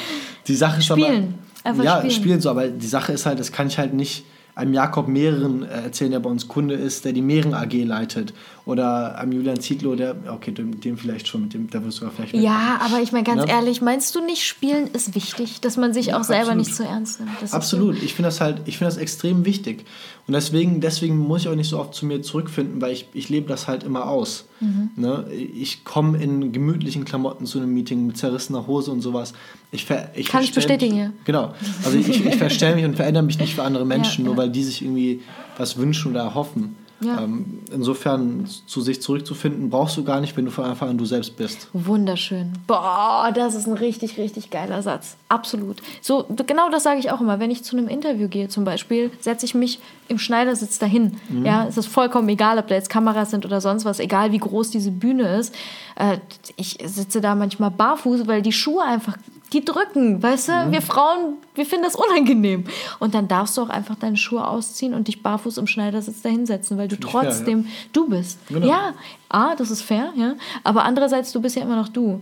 [0.46, 1.38] Die Sache ist Spielen.
[1.64, 2.10] Einfach ja, spielen.
[2.12, 5.62] spielen so, aber die Sache ist halt, das kann ich halt nicht einem Jakob Mehren
[5.62, 8.34] äh, erzählen, der bei uns Kunde ist, der die Mehren AG leitet.
[8.70, 12.08] Oder einem Julian Zietlow, der, okay, dem, dem vielleicht schon, mit dem, der wirst du
[12.08, 13.56] vielleicht Ja, aber ich meine ganz ja?
[13.56, 16.66] ehrlich, meinst du nicht, Spielen ist wichtig, dass man sich ja, auch selber absolut.
[16.68, 17.32] nicht zu ernst nimmt?
[17.40, 18.04] Das absolut, so.
[18.04, 19.84] ich finde das halt, ich finde das extrem wichtig.
[20.28, 23.28] Und deswegen, deswegen muss ich auch nicht so oft zu mir zurückfinden, weil ich, ich
[23.28, 24.44] lebe das halt immer aus.
[24.60, 24.90] Mhm.
[24.94, 25.24] Ne?
[25.32, 29.32] Ich komme in gemütlichen Klamotten zu einem Meeting mit zerrissener Hose und sowas.
[29.72, 31.12] Ich, ich Kann ich bestätigen, mich, ja.
[31.24, 31.54] Genau.
[31.84, 34.50] Also ich, ich verstelle mich und verändere mich nicht für andere Menschen, ja, nur weil
[34.50, 35.22] die sich irgendwie
[35.58, 36.76] was wünschen oder erhoffen.
[37.00, 37.22] Ja.
[37.22, 41.06] Ähm, insofern zu sich zurückzufinden, brauchst du gar nicht, wenn du von Anfang an du
[41.06, 41.68] selbst bist.
[41.72, 42.52] Wunderschön.
[42.66, 45.16] Boah, das ist ein richtig, richtig geiler Satz.
[45.28, 45.80] Absolut.
[46.02, 47.40] So, genau das sage ich auch immer.
[47.40, 51.16] Wenn ich zu einem Interview gehe, zum Beispiel, setze ich mich im Schneidersitz dahin.
[51.28, 51.46] Mhm.
[51.46, 54.38] Ja, es ist vollkommen egal, ob da jetzt Kameras sind oder sonst was, egal wie
[54.38, 55.54] groß diese Bühne ist.
[55.96, 56.18] Äh,
[56.56, 59.16] ich sitze da manchmal barfuß, weil die Schuhe einfach
[59.52, 60.52] die drücken, weißt du?
[60.52, 60.72] Mhm.
[60.72, 62.64] Wir Frauen, wir finden das unangenehm.
[62.98, 66.78] Und dann darfst du auch einfach deine Schuhe ausziehen und dich barfuß im Schneidersitz dahinsetzen,
[66.78, 67.88] weil du Find trotzdem fair, ja.
[67.92, 68.38] du bist.
[68.48, 68.66] Genau.
[68.66, 68.94] Ja,
[69.28, 70.34] A, das ist fair, ja.
[70.62, 72.20] Aber andererseits, du bist ja immer noch du.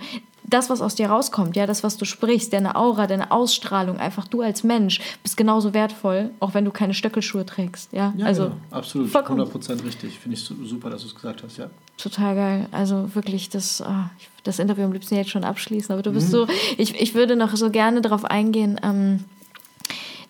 [0.49, 4.27] Das, was aus dir rauskommt, ja, das, was du sprichst, deine Aura, deine Ausstrahlung, einfach
[4.27, 8.15] du als Mensch bist genauso wertvoll, auch wenn du keine Stöckelschuhe trägst, ja.
[8.17, 8.57] ja also, genau.
[8.71, 9.41] absolut, vollkommen.
[9.41, 10.19] 100% richtig.
[10.19, 11.69] Finde ich super, dass du es gesagt hast, ja.
[11.99, 12.67] Total geil.
[12.73, 14.05] Also wirklich, das, oh,
[14.45, 16.33] das Interview am liebsten jetzt schon abschließen, aber du bist mhm.
[16.33, 19.25] so, ich, ich würde noch so gerne darauf eingehen, ähm,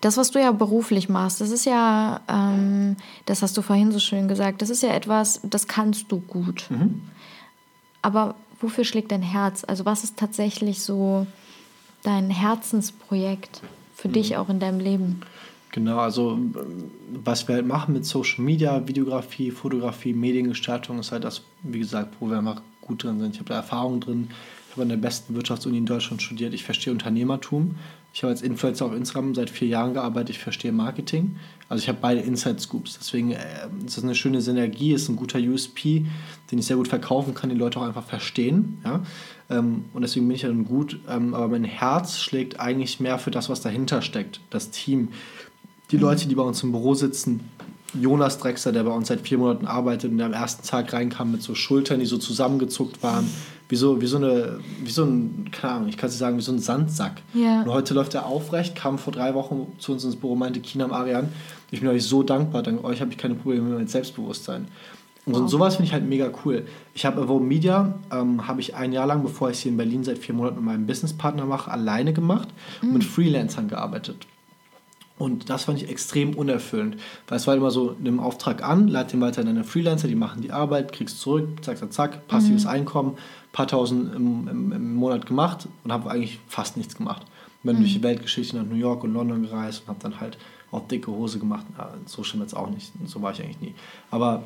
[0.00, 3.98] das, was du ja beruflich machst, das ist ja, ähm, das hast du vorhin so
[3.98, 6.66] schön gesagt, das ist ja etwas, das kannst du gut.
[6.70, 7.02] Mhm.
[8.00, 9.64] Aber wofür schlägt dein Herz?
[9.64, 11.26] Also was ist tatsächlich so
[12.02, 13.62] dein Herzensprojekt
[13.94, 14.12] für mhm.
[14.12, 15.20] dich auch in deinem Leben?
[15.72, 16.38] Genau, also
[17.12, 22.14] was wir halt machen mit Social Media, Videografie, Fotografie, Mediengestaltung ist halt das, wie gesagt,
[22.20, 23.34] wo wir einfach gut drin sind.
[23.34, 24.28] Ich habe da Erfahrung drin.
[24.66, 26.54] Ich habe an der besten Wirtschaftsuni in Deutschland studiert.
[26.54, 27.74] Ich verstehe Unternehmertum.
[28.18, 30.30] Ich habe als Influencer auf Instagram seit vier Jahren gearbeitet.
[30.30, 31.36] Ich verstehe Marketing.
[31.68, 32.98] Also ich habe beide Inside Scoops.
[32.98, 33.36] Deswegen äh,
[33.86, 36.04] ist das eine schöne Synergie, ist ein guter USP,
[36.50, 38.82] den ich sehr gut verkaufen kann, die Leute auch einfach verstehen.
[38.84, 39.04] Ja?
[39.48, 40.98] Ähm, und deswegen bin ich dann gut.
[41.08, 44.40] Ähm, aber mein Herz schlägt eigentlich mehr für das, was dahinter steckt.
[44.50, 45.10] Das Team.
[45.92, 47.38] Die Leute, die bei uns im Büro sitzen,
[47.94, 51.30] Jonas Drexler, der bei uns seit vier Monaten arbeitet und der am ersten Tag reinkam
[51.30, 53.30] mit so Schultern, die so zusammengezuckt waren,
[53.68, 56.42] wie so, wie so eine, wie so ein, keine Ahnung, ich kann es sagen, wie
[56.42, 57.22] so ein Sandsack.
[57.34, 57.62] Ja.
[57.62, 60.90] Und heute läuft er aufrecht, kam vor drei Wochen zu uns ins Büro, meinte Kina
[60.90, 61.28] Arian,
[61.70, 64.68] ich bin euch so dankbar, dank euch habe ich keine Probleme mit Selbstbewusstsein.
[65.26, 65.50] Und wow.
[65.50, 66.66] sowas finde ich halt mega cool.
[66.94, 70.02] Ich habe Evo Media, ähm, habe ich ein Jahr lang, bevor ich hier in Berlin
[70.02, 72.48] seit vier Monaten mit meinem Businesspartner mache, alleine gemacht
[72.80, 73.06] und mit mhm.
[73.06, 74.26] Freelancern gearbeitet.
[75.18, 79.16] Und das fand ich extrem unerfüllend, weil es war immer so, nimm Auftrag an, leite
[79.16, 82.64] den weiter an deine Freelancer, die machen die Arbeit, kriegst zurück, zack, zack, zack, passives
[82.64, 82.70] mhm.
[82.70, 83.18] Einkommen,
[83.52, 87.22] paar tausend im, im, im Monat gemacht und habe eigentlich fast nichts gemacht.
[87.62, 87.80] Bin mhm.
[87.80, 90.38] durch die Weltgeschichte nach New York und London gereist und habe dann halt
[90.70, 91.66] auch dicke Hose gemacht.
[91.76, 93.74] Ja, so schlimm jetzt auch nicht, so war ich eigentlich nie.
[94.10, 94.44] Aber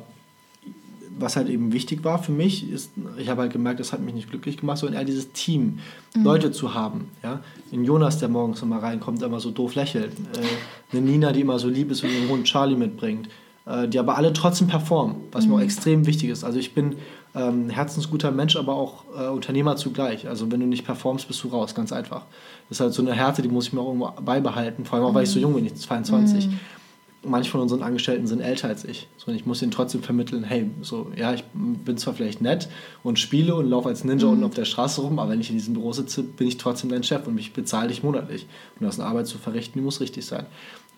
[1.19, 4.13] was halt eben wichtig war für mich, ist, ich habe halt gemerkt, das hat mich
[4.13, 5.79] nicht glücklich gemacht, sondern eher dieses Team,
[6.15, 6.23] mhm.
[6.23, 7.09] Leute zu haben.
[7.21, 7.41] Ja?
[7.71, 10.13] Ein Jonas, der morgens immer reinkommt, immer so doof lächelt.
[10.13, 13.29] Äh, eine Nina, die immer so lieb ist und ihren Hund Charlie mitbringt.
[13.65, 15.51] Äh, die aber alle trotzdem performen, was mhm.
[15.51, 15.65] mir auch mhm.
[15.65, 16.43] extrem wichtig ist.
[16.43, 16.95] Also ich bin
[17.33, 20.27] ähm, herzensguter Mensch, aber auch äh, Unternehmer zugleich.
[20.27, 22.25] Also wenn du nicht performst, bist du raus, ganz einfach.
[22.67, 25.07] Das ist halt so eine Härte, die muss ich mir auch irgendwo beibehalten, vor allem
[25.07, 25.43] auch, weil ich so mhm.
[25.43, 26.47] jung bin, ich 22.
[26.47, 26.59] Mhm
[27.25, 29.07] manche von unseren Angestellten sind älter als ich.
[29.17, 32.67] So, und ich muss ihnen trotzdem vermitteln, hey, so, ja, ich bin zwar vielleicht nett
[33.01, 34.33] und spiele und laufe als Ninja mhm.
[34.33, 36.89] unten auf der Straße rum, aber wenn ich in diesem Büro sitze, bin ich trotzdem
[36.89, 38.43] dein Chef und ich bezahle dich monatlich.
[38.75, 40.45] Und du hast eine Arbeit zu verrichten, die muss richtig sein.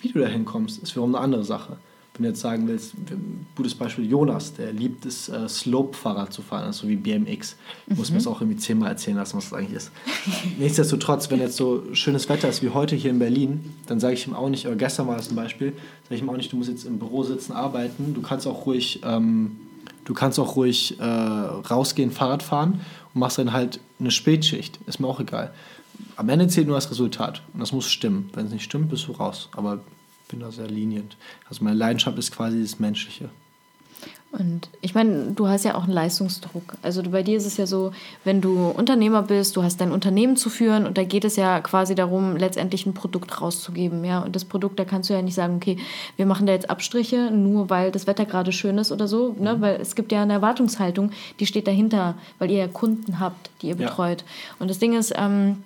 [0.01, 1.77] Wie du da hinkommst, ist wiederum eine andere Sache.
[2.15, 6.41] Wenn du jetzt sagen willst, ein gutes Beispiel Jonas, der liebt es, äh, Slope-Fahrrad zu
[6.41, 7.57] fahren, also wie BMX.
[7.87, 8.15] Ich muss mhm.
[8.15, 9.91] mir das auch irgendwie zehnmal erzählen lassen, was das eigentlich ist.
[10.57, 14.25] Nichtsdestotrotz, wenn jetzt so schönes Wetter ist wie heute hier in Berlin, dann sage ich
[14.27, 15.73] ihm auch nicht, oder gestern war das ein Beispiel,
[16.03, 18.65] sage ich ihm auch nicht, du musst jetzt im Büro sitzen, arbeiten, du kannst auch
[18.65, 19.57] ruhig, ähm,
[20.05, 22.79] du kannst auch ruhig äh, rausgehen, Fahrrad fahren
[23.13, 24.79] und machst dann halt eine Spätschicht.
[24.87, 25.53] Ist mir auch egal.
[26.15, 28.29] Am Ende zählt nur das Resultat und das muss stimmen.
[28.33, 29.49] Wenn es nicht stimmt, bist du raus.
[29.53, 29.81] Aber
[30.27, 31.17] bin da sehr lenient.
[31.49, 33.29] Also meine Leidenschaft ist quasi das Menschliche.
[34.37, 36.75] Und ich meine, du hast ja auch einen Leistungsdruck.
[36.81, 37.93] Also bei dir ist es ja so,
[38.25, 41.61] wenn du Unternehmer bist, du hast dein Unternehmen zu führen und da geht es ja
[41.61, 44.03] quasi darum, letztendlich ein Produkt rauszugeben.
[44.03, 44.19] Ja?
[44.19, 45.77] Und das Produkt, da kannst du ja nicht sagen, okay,
[46.17, 49.33] wir machen da jetzt Abstriche, nur weil das Wetter gerade schön ist oder so.
[49.39, 49.55] Ne?
[49.55, 49.61] Mhm.
[49.61, 53.67] Weil es gibt ja eine Erwartungshaltung, die steht dahinter, weil ihr ja Kunden habt, die
[53.67, 54.21] ihr betreut.
[54.21, 54.55] Ja.
[54.59, 55.63] Und das Ding ist, ähm,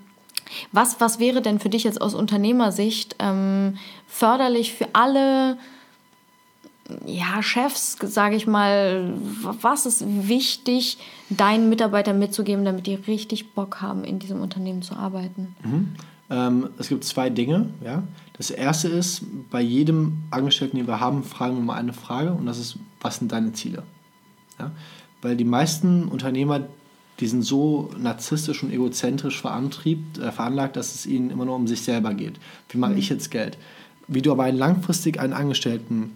[0.71, 5.57] was, was wäre denn für dich jetzt aus Unternehmersicht ähm, förderlich für alle
[7.05, 9.13] ja, Chefs, sage ich mal,
[9.61, 10.97] was ist wichtig,
[11.29, 15.55] deinen Mitarbeitern mitzugeben, damit die richtig Bock haben, in diesem Unternehmen zu arbeiten?
[15.63, 15.95] Mhm.
[16.29, 17.69] Ähm, es gibt zwei Dinge.
[17.83, 18.03] Ja.
[18.33, 22.45] Das erste ist, bei jedem Angestellten, den wir haben, fragen wir mal eine Frage und
[22.45, 23.83] das ist, was sind deine Ziele?
[24.59, 24.71] Ja.
[25.21, 26.61] Weil die meisten Unternehmer,
[27.19, 31.67] die sind so narzisstisch und egozentrisch verantriebt, äh, veranlagt, dass es ihnen immer nur um
[31.67, 32.39] sich selber geht.
[32.69, 33.57] Wie mache ich jetzt Geld?
[34.07, 36.15] Wie du aber einen langfristig einen Angestellten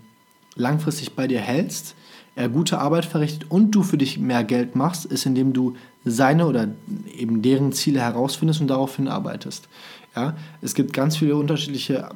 [0.55, 1.95] langfristig bei dir hältst,
[2.35, 6.47] er gute Arbeit verrichtet und du für dich mehr Geld machst, ist, indem du seine
[6.47, 6.67] oder
[7.15, 9.67] eben deren Ziele herausfindest und darauf hinarbeitest.
[10.15, 10.35] Ja?
[10.61, 12.09] Es gibt ganz viele unterschiedliche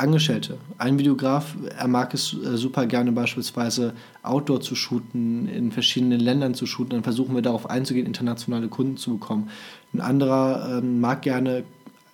[0.00, 0.56] Angestellte.
[0.78, 6.54] Ein Videograf, er mag es äh, super gerne beispielsweise Outdoor zu shooten, in verschiedenen Ländern
[6.54, 6.90] zu shooten.
[6.90, 9.50] Dann versuchen wir darauf einzugehen, internationale Kunden zu bekommen.
[9.92, 11.64] Ein anderer ähm, mag gerne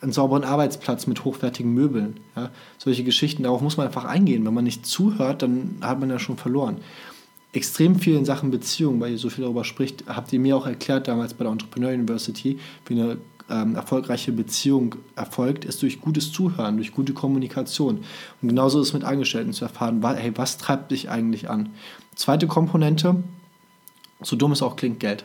[0.00, 2.18] einen sauberen Arbeitsplatz mit hochwertigen Möbeln.
[2.34, 2.50] Ja?
[2.76, 4.44] Solche Geschichten, darauf muss man einfach eingehen.
[4.44, 6.78] Wenn man nicht zuhört, dann hat man ja schon verloren.
[7.52, 10.66] Extrem viel in Sachen Beziehung, weil ihr so viel darüber spricht, habt ihr mir auch
[10.66, 13.16] erklärt damals bei der Entrepreneur University, wie eine
[13.50, 17.98] ähm, erfolgreiche Beziehung erfolgt, ist durch gutes Zuhören, durch gute Kommunikation.
[18.42, 21.70] Und genauso ist es mit Angestellten zu erfahren, hey, was treibt dich eigentlich an?
[22.14, 23.22] Zweite Komponente,
[24.20, 25.24] so dumm es auch klingt, Geld.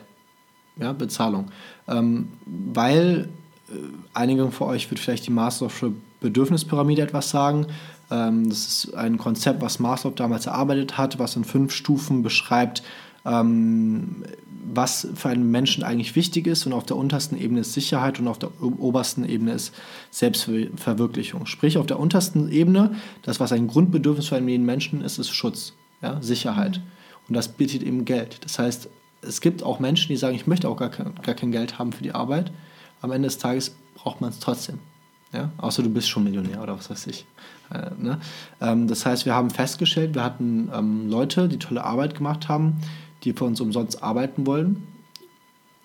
[0.76, 1.50] Ja, Bezahlung.
[1.86, 3.28] Ähm, weil
[3.68, 3.74] äh,
[4.14, 7.66] einigen von euch wird vielleicht die Maslow'sche Bedürfnispyramide etwas sagen.
[8.10, 12.82] Ähm, das ist ein Konzept, was Maslow damals erarbeitet hat, was in fünf Stufen beschreibt,
[13.24, 14.24] ähm,
[14.64, 16.66] was für einen Menschen eigentlich wichtig ist.
[16.66, 19.74] Und auf der untersten Ebene ist Sicherheit und auf der obersten Ebene ist
[20.10, 21.46] Selbstverwirklichung.
[21.46, 25.74] Sprich, auf der untersten Ebene, das, was ein Grundbedürfnis für einen Menschen ist, ist Schutz,
[26.00, 26.20] ja?
[26.22, 26.80] Sicherheit.
[27.28, 28.44] Und das bietet eben Geld.
[28.44, 28.88] Das heißt,
[29.22, 31.92] es gibt auch Menschen, die sagen, ich möchte auch gar kein, gar kein Geld haben
[31.92, 32.52] für die Arbeit.
[33.00, 34.78] Am Ende des Tages braucht man es trotzdem.
[35.32, 35.50] Ja?
[35.58, 37.26] Außer du bist schon Millionär oder was weiß ich.
[37.72, 38.20] Äh, ne?
[38.60, 42.78] ähm, das heißt, wir haben festgestellt, wir hatten ähm, Leute, die tolle Arbeit gemacht haben,
[43.24, 44.86] die für uns umsonst arbeiten wollen.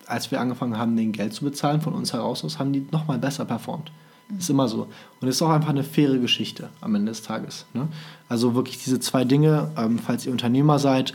[0.05, 3.19] Als wir angefangen haben, denen Geld zu bezahlen von uns heraus aus, haben die nochmal
[3.19, 3.91] besser performt.
[4.29, 4.37] Mhm.
[4.37, 4.87] Ist immer so.
[5.19, 7.65] Und es ist auch einfach eine faire Geschichte am Ende des Tages.
[7.73, 7.87] Ne?
[8.29, 11.13] Also wirklich diese zwei Dinge, ähm, falls ihr Unternehmer seid,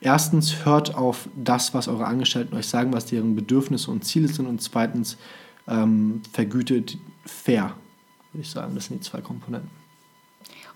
[0.00, 4.46] erstens hört auf das, was eure Angestellten euch sagen, was deren Bedürfnisse und Ziele sind
[4.46, 5.16] und zweitens
[5.66, 7.74] ähm, vergütet fair,
[8.32, 8.74] würde ich sagen.
[8.74, 9.79] Das sind die zwei Komponenten.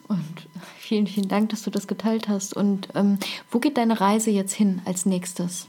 [0.08, 0.46] Und
[0.78, 2.54] vielen, vielen Dank, dass du das geteilt hast.
[2.54, 3.18] Und ähm,
[3.50, 5.66] wo geht deine Reise jetzt hin als nächstes?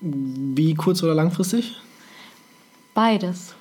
[0.00, 1.74] Wie kurz- oder langfristig?
[2.94, 3.54] Beides.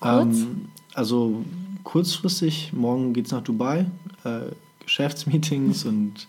[0.00, 0.36] Kurz?
[0.38, 1.44] Ähm, also
[1.82, 3.86] kurzfristig, morgen geht es nach Dubai,
[4.24, 4.40] äh,
[4.80, 6.26] Geschäftsmeetings und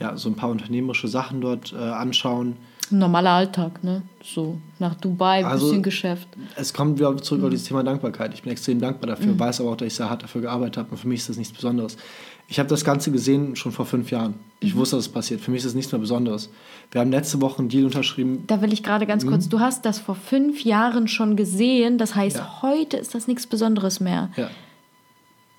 [0.00, 2.56] ja, so ein paar unternehmerische Sachen dort äh, anschauen.
[2.92, 4.02] Ein normaler Alltag, ne?
[4.22, 6.28] So nach Dubai, also, bisschen Geschäft.
[6.56, 7.46] Es kommt wieder zurück mhm.
[7.46, 8.34] auf dieses Thema Dankbarkeit.
[8.34, 9.40] Ich bin extrem dankbar dafür, mhm.
[9.40, 11.38] weiß aber auch, dass ich sehr hart dafür gearbeitet habe und für mich ist das
[11.38, 11.96] nichts Besonderes.
[12.48, 14.34] Ich habe das Ganze gesehen schon vor fünf Jahren.
[14.60, 14.80] Ich mhm.
[14.80, 15.40] wusste, dass es passiert.
[15.40, 16.50] Für mich ist das nichts mehr Besonderes.
[16.90, 18.44] Wir haben letzte Woche einen Deal unterschrieben.
[18.46, 19.50] Da will ich gerade ganz kurz, mhm.
[19.50, 21.96] du hast das vor fünf Jahren schon gesehen.
[21.96, 22.62] Das heißt, ja.
[22.62, 24.28] heute ist das nichts Besonderes mehr.
[24.36, 24.50] Ja.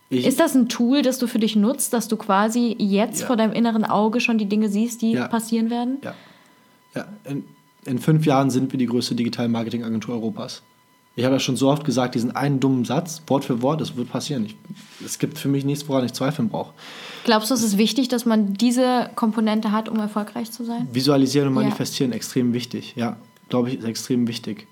[0.10, 3.26] Ich, ist das ein Tool, das du für dich nutzt, dass du quasi jetzt ja.
[3.26, 5.28] vor deinem inneren Auge schon die Dinge siehst, die ja.
[5.28, 5.98] passieren werden?
[6.04, 6.14] Ja.
[6.96, 7.08] Ja.
[7.26, 7.44] In,
[7.86, 10.62] in, fünf Jahren sind wir die größte Digital-Marketing-Agentur Europas.
[11.16, 13.96] Ich habe ja schon so oft gesagt, diesen einen dummen Satz, Wort für Wort, das
[13.96, 14.46] wird passieren.
[14.46, 14.56] Ich,
[15.06, 16.74] es gibt für mich nichts, woran ich zweifeln brauche.
[17.24, 20.88] Glaubst du, es ist wichtig, dass man diese Komponente hat, um erfolgreich zu sein?
[20.92, 22.16] Visualisieren und manifestieren, ja.
[22.16, 22.94] extrem wichtig.
[22.96, 23.18] Ja,
[23.50, 24.68] glaube ich, ist extrem wichtig.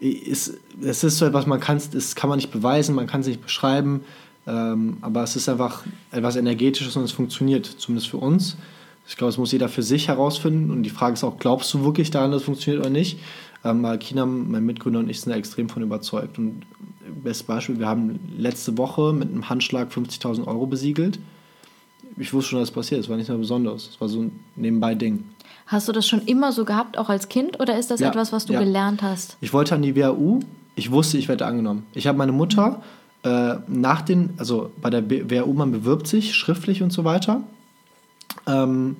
[0.00, 3.26] Es, es ist so etwas, man kann es kann man nicht beweisen, man kann es
[3.26, 4.04] nicht beschreiben.
[4.46, 8.56] Ähm, aber es ist einfach etwas Energetisches und es funktioniert, zumindest für uns.
[9.06, 10.70] Ich glaube, es muss jeder für sich herausfinden.
[10.70, 13.18] Und die Frage ist auch, glaubst du wirklich daran, dass es funktioniert oder nicht?
[13.64, 16.38] Ähm, Kina, mein Mitgründer und ich sind da extrem von überzeugt.
[16.38, 16.62] Und
[17.22, 21.18] bestes Beispiel, wir haben letzte Woche mit einem Handschlag 50.000 Euro besiegelt.
[22.16, 23.00] Ich wusste schon, dass es passiert.
[23.00, 23.88] Es war nichts mehr Besonderes.
[23.92, 25.24] Es war so ein Nebenbei-Ding.
[25.66, 27.60] Hast du das schon immer so gehabt, auch als Kind?
[27.60, 28.60] Oder ist das ja, etwas, was du ja.
[28.60, 29.36] gelernt hast?
[29.40, 30.40] Ich wollte an die WHU.
[30.74, 31.86] Ich wusste, ich werde angenommen.
[31.94, 32.82] Ich habe meine Mutter...
[33.24, 37.44] Äh, nach den, also bei der WHU, man bewirbt sich schriftlich und so weiter.
[38.46, 38.96] Ähm,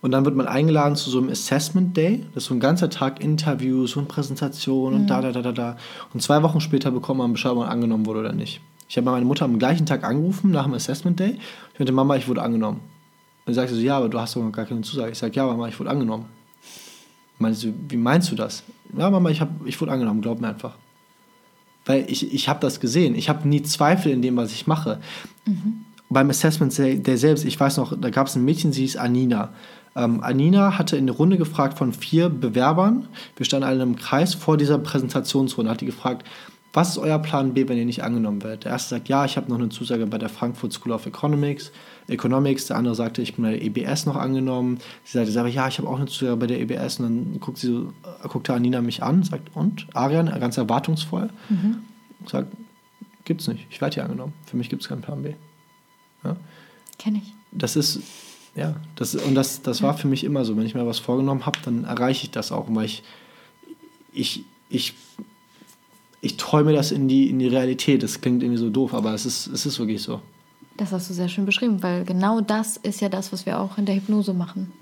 [0.00, 2.24] und dann wird man eingeladen zu so einem Assessment Day.
[2.34, 5.00] Das ist so ein ganzer Tag Interviews und Präsentationen mhm.
[5.02, 5.76] und da, da, da, da, da.
[6.14, 8.60] Und zwei Wochen später bekommt man Bescheid, ob man angenommen wurde oder nicht.
[8.88, 11.38] Ich habe meine Mutter am gleichen Tag angerufen, nach dem Assessment Day.
[11.72, 12.80] Ich meinte, Mama, ich wurde angenommen.
[13.44, 15.12] Und sie sagte so, ja, aber du hast doch noch gar keine Zusage.
[15.12, 16.26] Ich sage, ja, Mama, ich wurde angenommen.
[17.38, 18.62] Meinte sie, wie meinst du das?
[18.96, 20.74] Ja, Mama, ich, hab, ich wurde angenommen, glaub mir einfach
[21.88, 23.14] weil ich, ich habe das gesehen.
[23.14, 25.00] Ich habe nie Zweifel in dem, was ich mache.
[25.46, 25.86] Mhm.
[26.10, 29.50] Beim Assessment der selbst, ich weiß noch, da gab es ein Mädchen, sie hieß Anina.
[29.94, 34.34] Ähm, Anina hatte in der Runde gefragt von vier Bewerbern, wir standen alle im Kreis
[34.34, 36.24] vor dieser Präsentationsrunde, hat die gefragt,
[36.72, 38.64] was ist euer Plan B, wenn ihr nicht angenommen werdet?
[38.64, 41.72] Der erste sagt, ja, ich habe noch eine Zusage bei der Frankfurt School of Economics.
[42.08, 42.66] Economics.
[42.66, 44.78] Der andere sagte, ich bin bei der EBS noch angenommen.
[45.02, 47.00] Sie sagte, ja, ich habe auch eine Zusage bei der EBS.
[47.00, 47.92] Und dann guckt, sie so,
[48.28, 49.86] guckte Anina mich an, sagt, und?
[49.94, 51.78] Arian, ganz erwartungsvoll, mhm.
[52.26, 52.52] sagt,
[53.24, 53.66] gibt's nicht.
[53.70, 54.34] Ich werde hier angenommen.
[54.44, 55.34] Für mich gibt es keinen Plan B.
[56.24, 56.36] Ja?
[56.98, 57.32] Kenne ich.
[57.52, 58.00] Das ist,
[58.54, 60.56] ja, das, und das, das war für mich immer so.
[60.56, 62.66] Wenn ich mir was vorgenommen habe, dann erreiche ich das auch.
[62.68, 63.02] Weil ich,
[64.12, 64.94] ich, ich
[66.20, 68.02] ich träume das in die, in die Realität.
[68.02, 70.20] Das klingt irgendwie so doof, aber es ist, es ist wirklich so.
[70.76, 73.78] Das hast du sehr schön beschrieben, weil genau das ist ja das, was wir auch
[73.78, 74.72] in der Hypnose machen.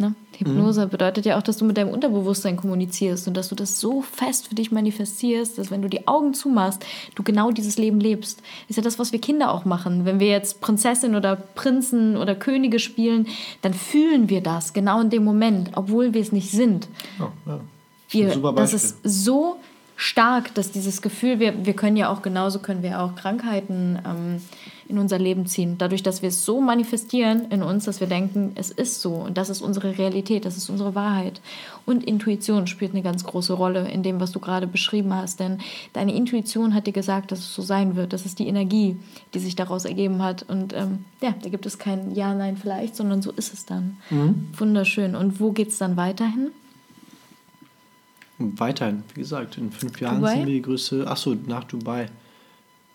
[0.00, 0.14] Ne?
[0.36, 0.90] Hypnose mhm.
[0.90, 4.46] bedeutet ja auch, dass du mit deinem Unterbewusstsein kommunizierst und dass du das so fest
[4.46, 6.86] für dich manifestierst, dass wenn du die Augen zumachst,
[7.16, 8.40] du genau dieses Leben lebst.
[8.68, 10.04] Ist ja das, was wir Kinder auch machen.
[10.04, 13.26] Wenn wir jetzt Prinzessin oder Prinzen oder Könige spielen,
[13.62, 16.86] dann fühlen wir das genau in dem Moment, obwohl wir es nicht sind.
[17.18, 17.60] Ja, ja.
[18.10, 19.56] Wir, das ist so
[19.96, 24.40] stark, dass dieses Gefühl, wir, wir können ja auch genauso, können wir auch Krankheiten ähm,
[24.88, 25.76] in unser Leben ziehen.
[25.76, 29.36] Dadurch, dass wir es so manifestieren in uns, dass wir denken, es ist so und
[29.36, 31.42] das ist unsere Realität, das ist unsere Wahrheit.
[31.84, 35.40] Und Intuition spielt eine ganz große Rolle in dem, was du gerade beschrieben hast.
[35.40, 35.58] Denn
[35.92, 38.12] deine Intuition hat dir gesagt, dass es so sein wird.
[38.12, 38.96] Das ist die Energie,
[39.34, 40.44] die sich daraus ergeben hat.
[40.48, 43.98] Und ähm, ja, da gibt es kein Ja, Nein, vielleicht, sondern so ist es dann.
[44.10, 44.48] Mhm.
[44.56, 45.14] Wunderschön.
[45.14, 46.50] Und wo geht es dann weiterhin?
[48.38, 50.34] Weiterhin, wie gesagt, in fünf Jahren Dubai?
[50.34, 51.06] sind wir die größte.
[51.08, 52.08] Achso, nach Dubai.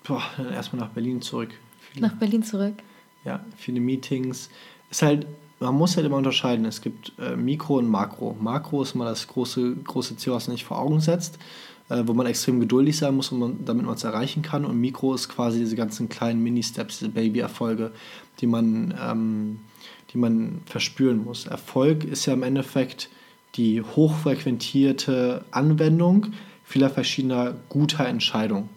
[0.04, 1.50] Boah, dann erstmal nach Berlin zurück.
[2.00, 2.76] Nach Berlin zurück?
[3.26, 4.50] Ja, viele Meetings.
[4.90, 5.28] Ist halt,
[5.60, 6.66] man muss halt immer unterscheiden.
[6.66, 8.36] Es gibt äh, Mikro und Makro.
[8.40, 11.40] Makro ist mal das große, große Ziel, was man sich vor Augen setzt,
[11.90, 14.66] äh, wo man extrem geduldig sein muss, man, damit man es erreichen kann.
[14.66, 17.92] Und Mikro ist quasi diese ganzen kleinen Mini-Steps, diese Baby-Erfolge,
[18.40, 19.60] die man, ähm,
[20.12, 21.48] die man verspüren muss.
[21.48, 23.10] Erfolg ist ja im Endeffekt
[23.56, 26.28] die hochfrequentierte Anwendung
[26.64, 28.70] vieler verschiedener guter Entscheidungen.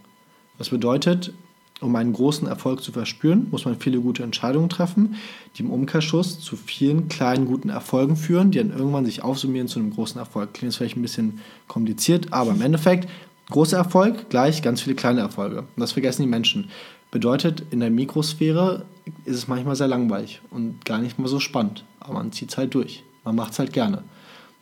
[0.59, 1.32] Das bedeutet,
[1.81, 5.16] um einen großen Erfolg zu verspüren, muss man viele gute Entscheidungen treffen,
[5.57, 9.79] die im Umkehrschluss zu vielen kleinen guten Erfolgen führen, die dann irgendwann sich aufsummieren zu
[9.79, 10.55] einem großen Erfolg.
[10.55, 13.09] Klingt jetzt vielleicht ein bisschen kompliziert, aber im Endeffekt,
[13.51, 15.61] großer Erfolg gleich ganz viele kleine Erfolge.
[15.61, 16.70] Und das vergessen die Menschen.
[17.11, 18.85] Bedeutet, in der Mikrosphäre
[19.24, 21.85] ist es manchmal sehr langweilig und gar nicht mal so spannend.
[22.01, 23.05] Aber man zieht es halt durch.
[23.24, 24.03] Man macht es halt gerne.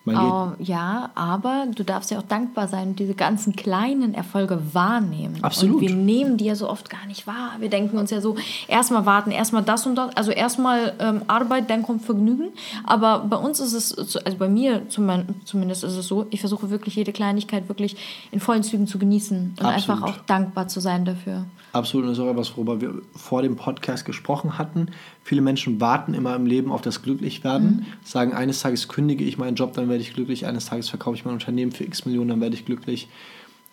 [0.06, 5.38] Oh, ja, aber du darfst ja auch dankbar sein und diese ganzen kleinen Erfolge wahrnehmen.
[5.42, 5.76] Absolut.
[5.76, 7.52] Und wir nehmen die ja so oft gar nicht wahr.
[7.58, 8.36] Wir denken uns ja so,
[8.68, 12.48] erstmal warten, erstmal das und das, also erstmal ähm, Arbeit, dann kommt Vergnügen.
[12.84, 16.96] Aber bei uns ist es, also bei mir zumindest ist es so, ich versuche wirklich
[16.96, 17.96] jede Kleinigkeit wirklich
[18.30, 19.74] in vollen Zügen zu genießen und Absolut.
[19.74, 21.46] einfach auch dankbar zu sein dafür.
[21.72, 24.90] Absolut, das ist auch etwas, worüber wir vor dem Podcast gesprochen hatten.
[25.24, 27.86] Viele Menschen warten immer im Leben auf das Glücklichwerden, mhm.
[28.04, 31.24] sagen, eines Tages kündige ich meinen Job, dann werde ich glücklich, eines Tages verkaufe ich
[31.24, 33.08] mein Unternehmen für x Millionen, dann werde ich glücklich.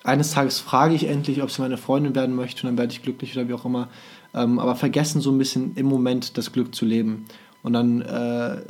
[0.04, 3.04] Eines Tages frage ich endlich, ob sie meine Freundin werden möchte, und dann werde ich
[3.04, 3.90] glücklich oder wie auch immer.
[4.34, 7.26] Ähm, aber vergessen so ein bisschen im Moment das Glück zu leben.
[7.64, 8.62] Und dann äh,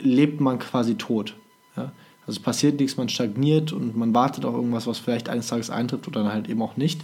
[0.00, 1.36] lebt man quasi tot.
[1.76, 1.92] Ja?
[2.26, 5.68] Also es passiert nichts, man stagniert und man wartet auf irgendwas, was vielleicht eines Tages
[5.68, 7.02] eintrifft oder dann halt eben auch nicht.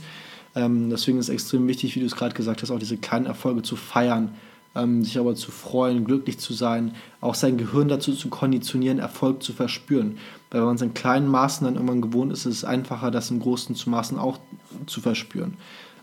[0.54, 3.26] Ähm, deswegen ist es extrem wichtig, wie du es gerade gesagt hast, auch diese kleinen
[3.26, 4.34] Erfolge zu feiern,
[4.74, 9.42] ähm, sich aber zu freuen, glücklich zu sein, auch sein Gehirn dazu zu konditionieren, Erfolg
[9.42, 10.18] zu verspüren.
[10.50, 13.30] Weil wenn man es in kleinen Maßen dann irgendwann gewohnt ist, ist es einfacher, das
[13.30, 14.38] in großen zu Maßen auch
[14.86, 15.56] zu verspüren.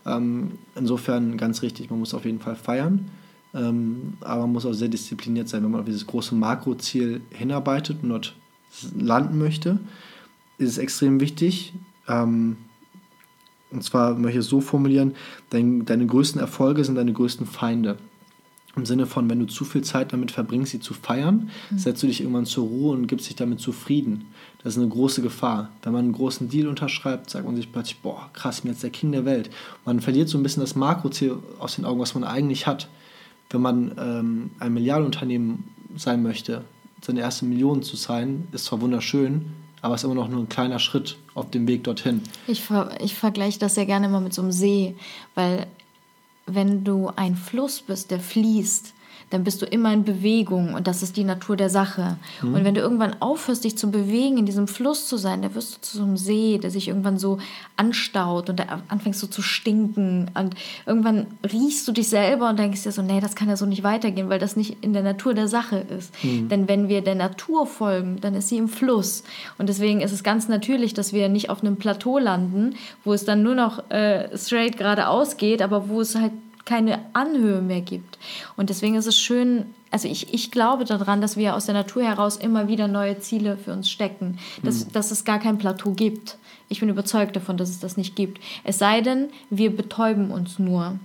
[0.05, 3.09] Ähm, insofern ganz richtig, man muss auf jeden Fall feiern,
[3.53, 8.03] ähm, aber man muss auch sehr diszipliniert sein, wenn man auf dieses große Makroziel hinarbeitet
[8.03, 8.35] und dort
[8.97, 9.79] landen möchte,
[10.57, 11.73] ist es extrem wichtig,
[12.07, 12.57] ähm,
[13.69, 15.15] und zwar möchte ich es so formulieren,
[15.49, 17.97] dein, deine größten Erfolge sind deine größten Feinde.
[18.77, 21.77] Im Sinne von, wenn du zu viel Zeit damit verbringst, sie zu feiern, mhm.
[21.77, 24.25] setzt du dich irgendwann zur Ruhe und gibst dich damit zufrieden.
[24.63, 25.69] Das ist eine große Gefahr.
[25.81, 28.83] Wenn man einen großen Deal unterschreibt, sagt man sich plötzlich, boah, krass, ich bin jetzt
[28.83, 29.49] der King der Welt.
[29.83, 32.87] Man verliert so ein bisschen das Makroziel aus den Augen, was man eigentlich hat.
[33.49, 35.63] Wenn man ähm, ein Milliardenunternehmen
[35.95, 36.63] sein möchte,
[37.01, 40.49] seine erste Million zu sein, ist zwar wunderschön, aber es ist immer noch nur ein
[40.49, 42.21] kleiner Schritt auf dem Weg dorthin.
[42.47, 44.95] Ich, ver ich vergleiche das sehr gerne immer mit so einem See,
[45.35, 45.67] weil
[46.47, 48.93] wenn du ein Fluss bist, der fließt,
[49.29, 52.17] dann bist du immer in Bewegung und das ist die Natur der Sache.
[52.41, 52.53] Mhm.
[52.53, 55.75] Und wenn du irgendwann aufhörst, dich zu bewegen, in diesem Fluss zu sein, dann wirst
[55.75, 57.37] du zu so einem See, der sich irgendwann so
[57.75, 60.55] anstaut und da anfängst du zu stinken und
[60.85, 63.83] irgendwann riechst du dich selber und denkst dir so, nee, das kann ja so nicht
[63.83, 66.13] weitergehen, weil das nicht in der Natur der Sache ist.
[66.23, 66.47] Mhm.
[66.47, 69.23] Denn wenn wir der Natur folgen, dann ist sie im Fluss
[69.57, 73.25] und deswegen ist es ganz natürlich, dass wir nicht auf einem Plateau landen, wo es
[73.25, 76.31] dann nur noch äh, straight geradeaus geht, aber wo es halt
[76.67, 78.19] keine Anhöhe mehr gibt.
[78.57, 82.03] Und deswegen ist es schön, also ich, ich glaube daran, dass wir aus der Natur
[82.03, 84.91] heraus immer wieder neue Ziele für uns stecken, dass, mhm.
[84.91, 86.37] dass es gar kein Plateau gibt.
[86.69, 88.41] Ich bin überzeugt davon, dass es das nicht gibt.
[88.65, 90.99] Es sei denn, wir betäuben uns nur.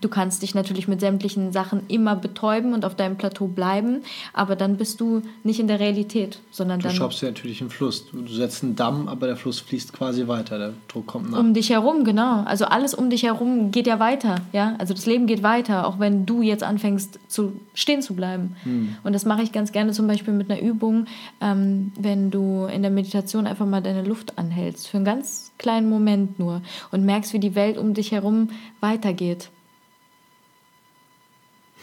[0.00, 4.56] Du kannst dich natürlich mit sämtlichen Sachen immer betäuben und auf deinem Plateau bleiben, aber
[4.56, 6.92] dann bist du nicht in der Realität, sondern du dann.
[6.92, 8.06] Du schraubst ja natürlich einen Fluss.
[8.10, 10.58] Du setzt einen Damm, aber der Fluss fließt quasi weiter.
[10.58, 11.38] Der Druck kommt nach.
[11.38, 12.42] Um dich herum, genau.
[12.44, 14.36] Also alles um dich herum geht ja weiter.
[14.52, 14.74] Ja?
[14.78, 18.56] Also das Leben geht weiter, auch wenn du jetzt anfängst zu stehen zu bleiben.
[18.64, 18.96] Hm.
[19.04, 21.06] Und das mache ich ganz gerne zum Beispiel mit einer Übung,
[21.40, 25.88] ähm, wenn du in der Meditation einfach mal deine Luft anhältst, für einen ganz kleinen
[25.88, 28.48] Moment nur und merkst, wie die Welt um dich herum
[28.80, 29.50] weitergeht.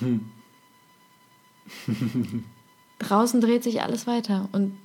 [0.01, 0.29] Hm.
[3.01, 4.77] draußen dreht sich alles weiter und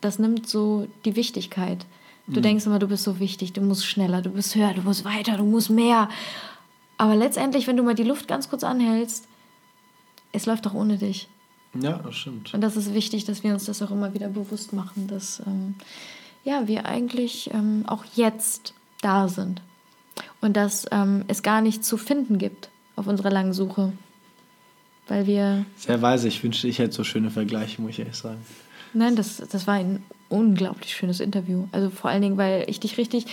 [0.00, 1.86] das nimmt so die Wichtigkeit.
[2.26, 2.42] Du mhm.
[2.42, 5.36] denkst immer, du bist so wichtig, du musst schneller, du bist höher, du musst weiter,
[5.36, 6.08] du musst mehr.
[6.96, 9.26] Aber letztendlich, wenn du mal die Luft ganz kurz anhältst,
[10.32, 11.28] es läuft doch ohne dich.
[11.74, 12.54] Ja, das stimmt.
[12.54, 15.74] Und das ist wichtig, dass wir uns das auch immer wieder bewusst machen, dass ähm,
[16.44, 19.62] ja, wir eigentlich ähm, auch jetzt da sind.
[20.40, 22.70] Und dass ähm, es gar nichts zu finden gibt
[23.00, 23.92] auf unserer langen Suche.
[25.08, 25.64] Weil wir.
[25.76, 28.38] Sehr weise, ich wünschte, ich hätte so schöne Vergleiche, muss ich ehrlich sagen.
[28.92, 31.66] Nein, das, das war ein unglaublich schönes Interview.
[31.72, 33.26] Also vor allen Dingen, weil ich dich richtig,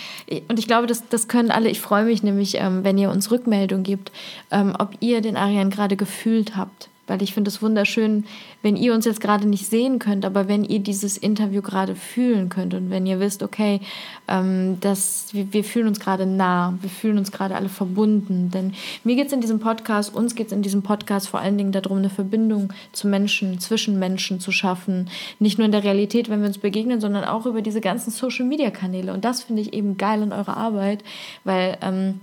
[0.48, 3.30] und ich glaube, das, das können alle, ich freue mich nämlich, ähm, wenn ihr uns
[3.30, 4.10] Rückmeldung gibt,
[4.50, 8.24] ähm, ob ihr den Arian gerade gefühlt habt weil ich finde es wunderschön,
[8.62, 12.48] wenn ihr uns jetzt gerade nicht sehen könnt, aber wenn ihr dieses Interview gerade fühlen
[12.48, 13.80] könnt und wenn ihr wisst, okay,
[14.28, 18.50] ähm, das, wir, wir fühlen uns gerade nah, wir fühlen uns gerade alle verbunden.
[18.50, 21.58] Denn mir geht es in diesem Podcast, uns geht es in diesem Podcast vor allen
[21.58, 25.08] Dingen darum, eine Verbindung zu Menschen, zwischen Menschen zu schaffen.
[25.38, 29.12] Nicht nur in der Realität, wenn wir uns begegnen, sondern auch über diese ganzen Social-Media-Kanäle.
[29.12, 31.02] Und das finde ich eben geil in eurer Arbeit,
[31.44, 31.78] weil...
[31.80, 32.20] Ähm,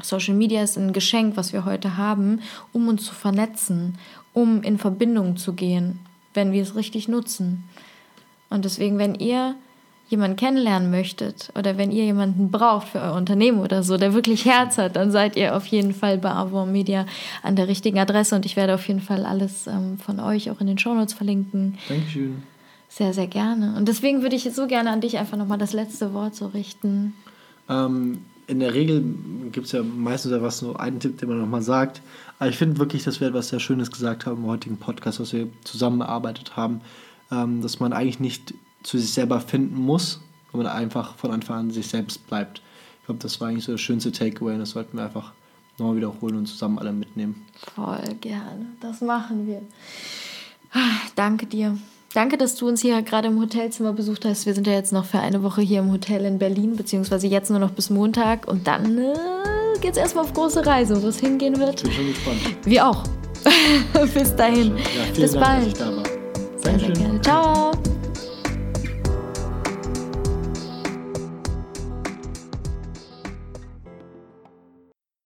[0.00, 2.40] Social Media ist ein Geschenk, was wir heute haben,
[2.72, 3.98] um uns zu vernetzen,
[4.38, 5.98] um in Verbindung zu gehen,
[6.32, 7.64] wenn wir es richtig nutzen.
[8.50, 9.56] Und deswegen, wenn ihr
[10.08, 14.44] jemanden kennenlernen möchtet oder wenn ihr jemanden braucht für euer Unternehmen oder so, der wirklich
[14.44, 17.04] Herz hat, dann seid ihr auf jeden Fall bei Avon Media
[17.42, 20.60] an der richtigen Adresse und ich werde auf jeden Fall alles ähm, von euch auch
[20.60, 21.76] in den Shownotes verlinken.
[21.88, 22.42] Dankeschön.
[22.88, 23.74] Sehr, sehr gerne.
[23.76, 26.46] Und deswegen würde ich jetzt so gerne an dich einfach nochmal das letzte Wort so
[26.46, 27.12] richten.
[27.68, 29.04] Ähm, in der Regel
[29.52, 32.00] gibt es ja meistens etwas, so einen Tipp, den man nochmal sagt.
[32.38, 35.32] Aber ich finde wirklich, dass wir etwas sehr Schönes gesagt haben im heutigen Podcast, was
[35.34, 36.80] wir zusammengearbeitet haben,
[37.30, 40.20] ähm, dass man eigentlich nicht zu sich selber finden muss,
[40.50, 42.62] wenn man einfach von Anfang an sich selbst bleibt.
[43.00, 45.32] Ich glaube, das war eigentlich so das schönste Takeaway und das sollten wir einfach
[45.76, 47.46] nochmal wiederholen und zusammen alle mitnehmen.
[47.74, 48.66] Voll gerne.
[48.80, 49.62] Das machen wir.
[50.72, 51.76] Ah, danke dir.
[52.14, 54.46] Danke, dass du uns hier gerade im Hotelzimmer besucht hast.
[54.46, 57.50] Wir sind ja jetzt noch für eine Woche hier im Hotel in Berlin, beziehungsweise jetzt
[57.50, 58.48] nur noch bis Montag.
[58.48, 59.14] Und dann äh,
[59.86, 61.76] es erstmal auf große Reise, wo es hingehen wird.
[61.76, 62.40] Ich bin schon gespannt.
[62.64, 63.04] Wir auch.
[64.14, 64.76] bis dahin.
[64.76, 64.84] Ja,
[65.14, 65.76] bis Dank, bald.
[65.76, 67.20] Sehr, sehr gerne.
[67.20, 67.67] Ciao.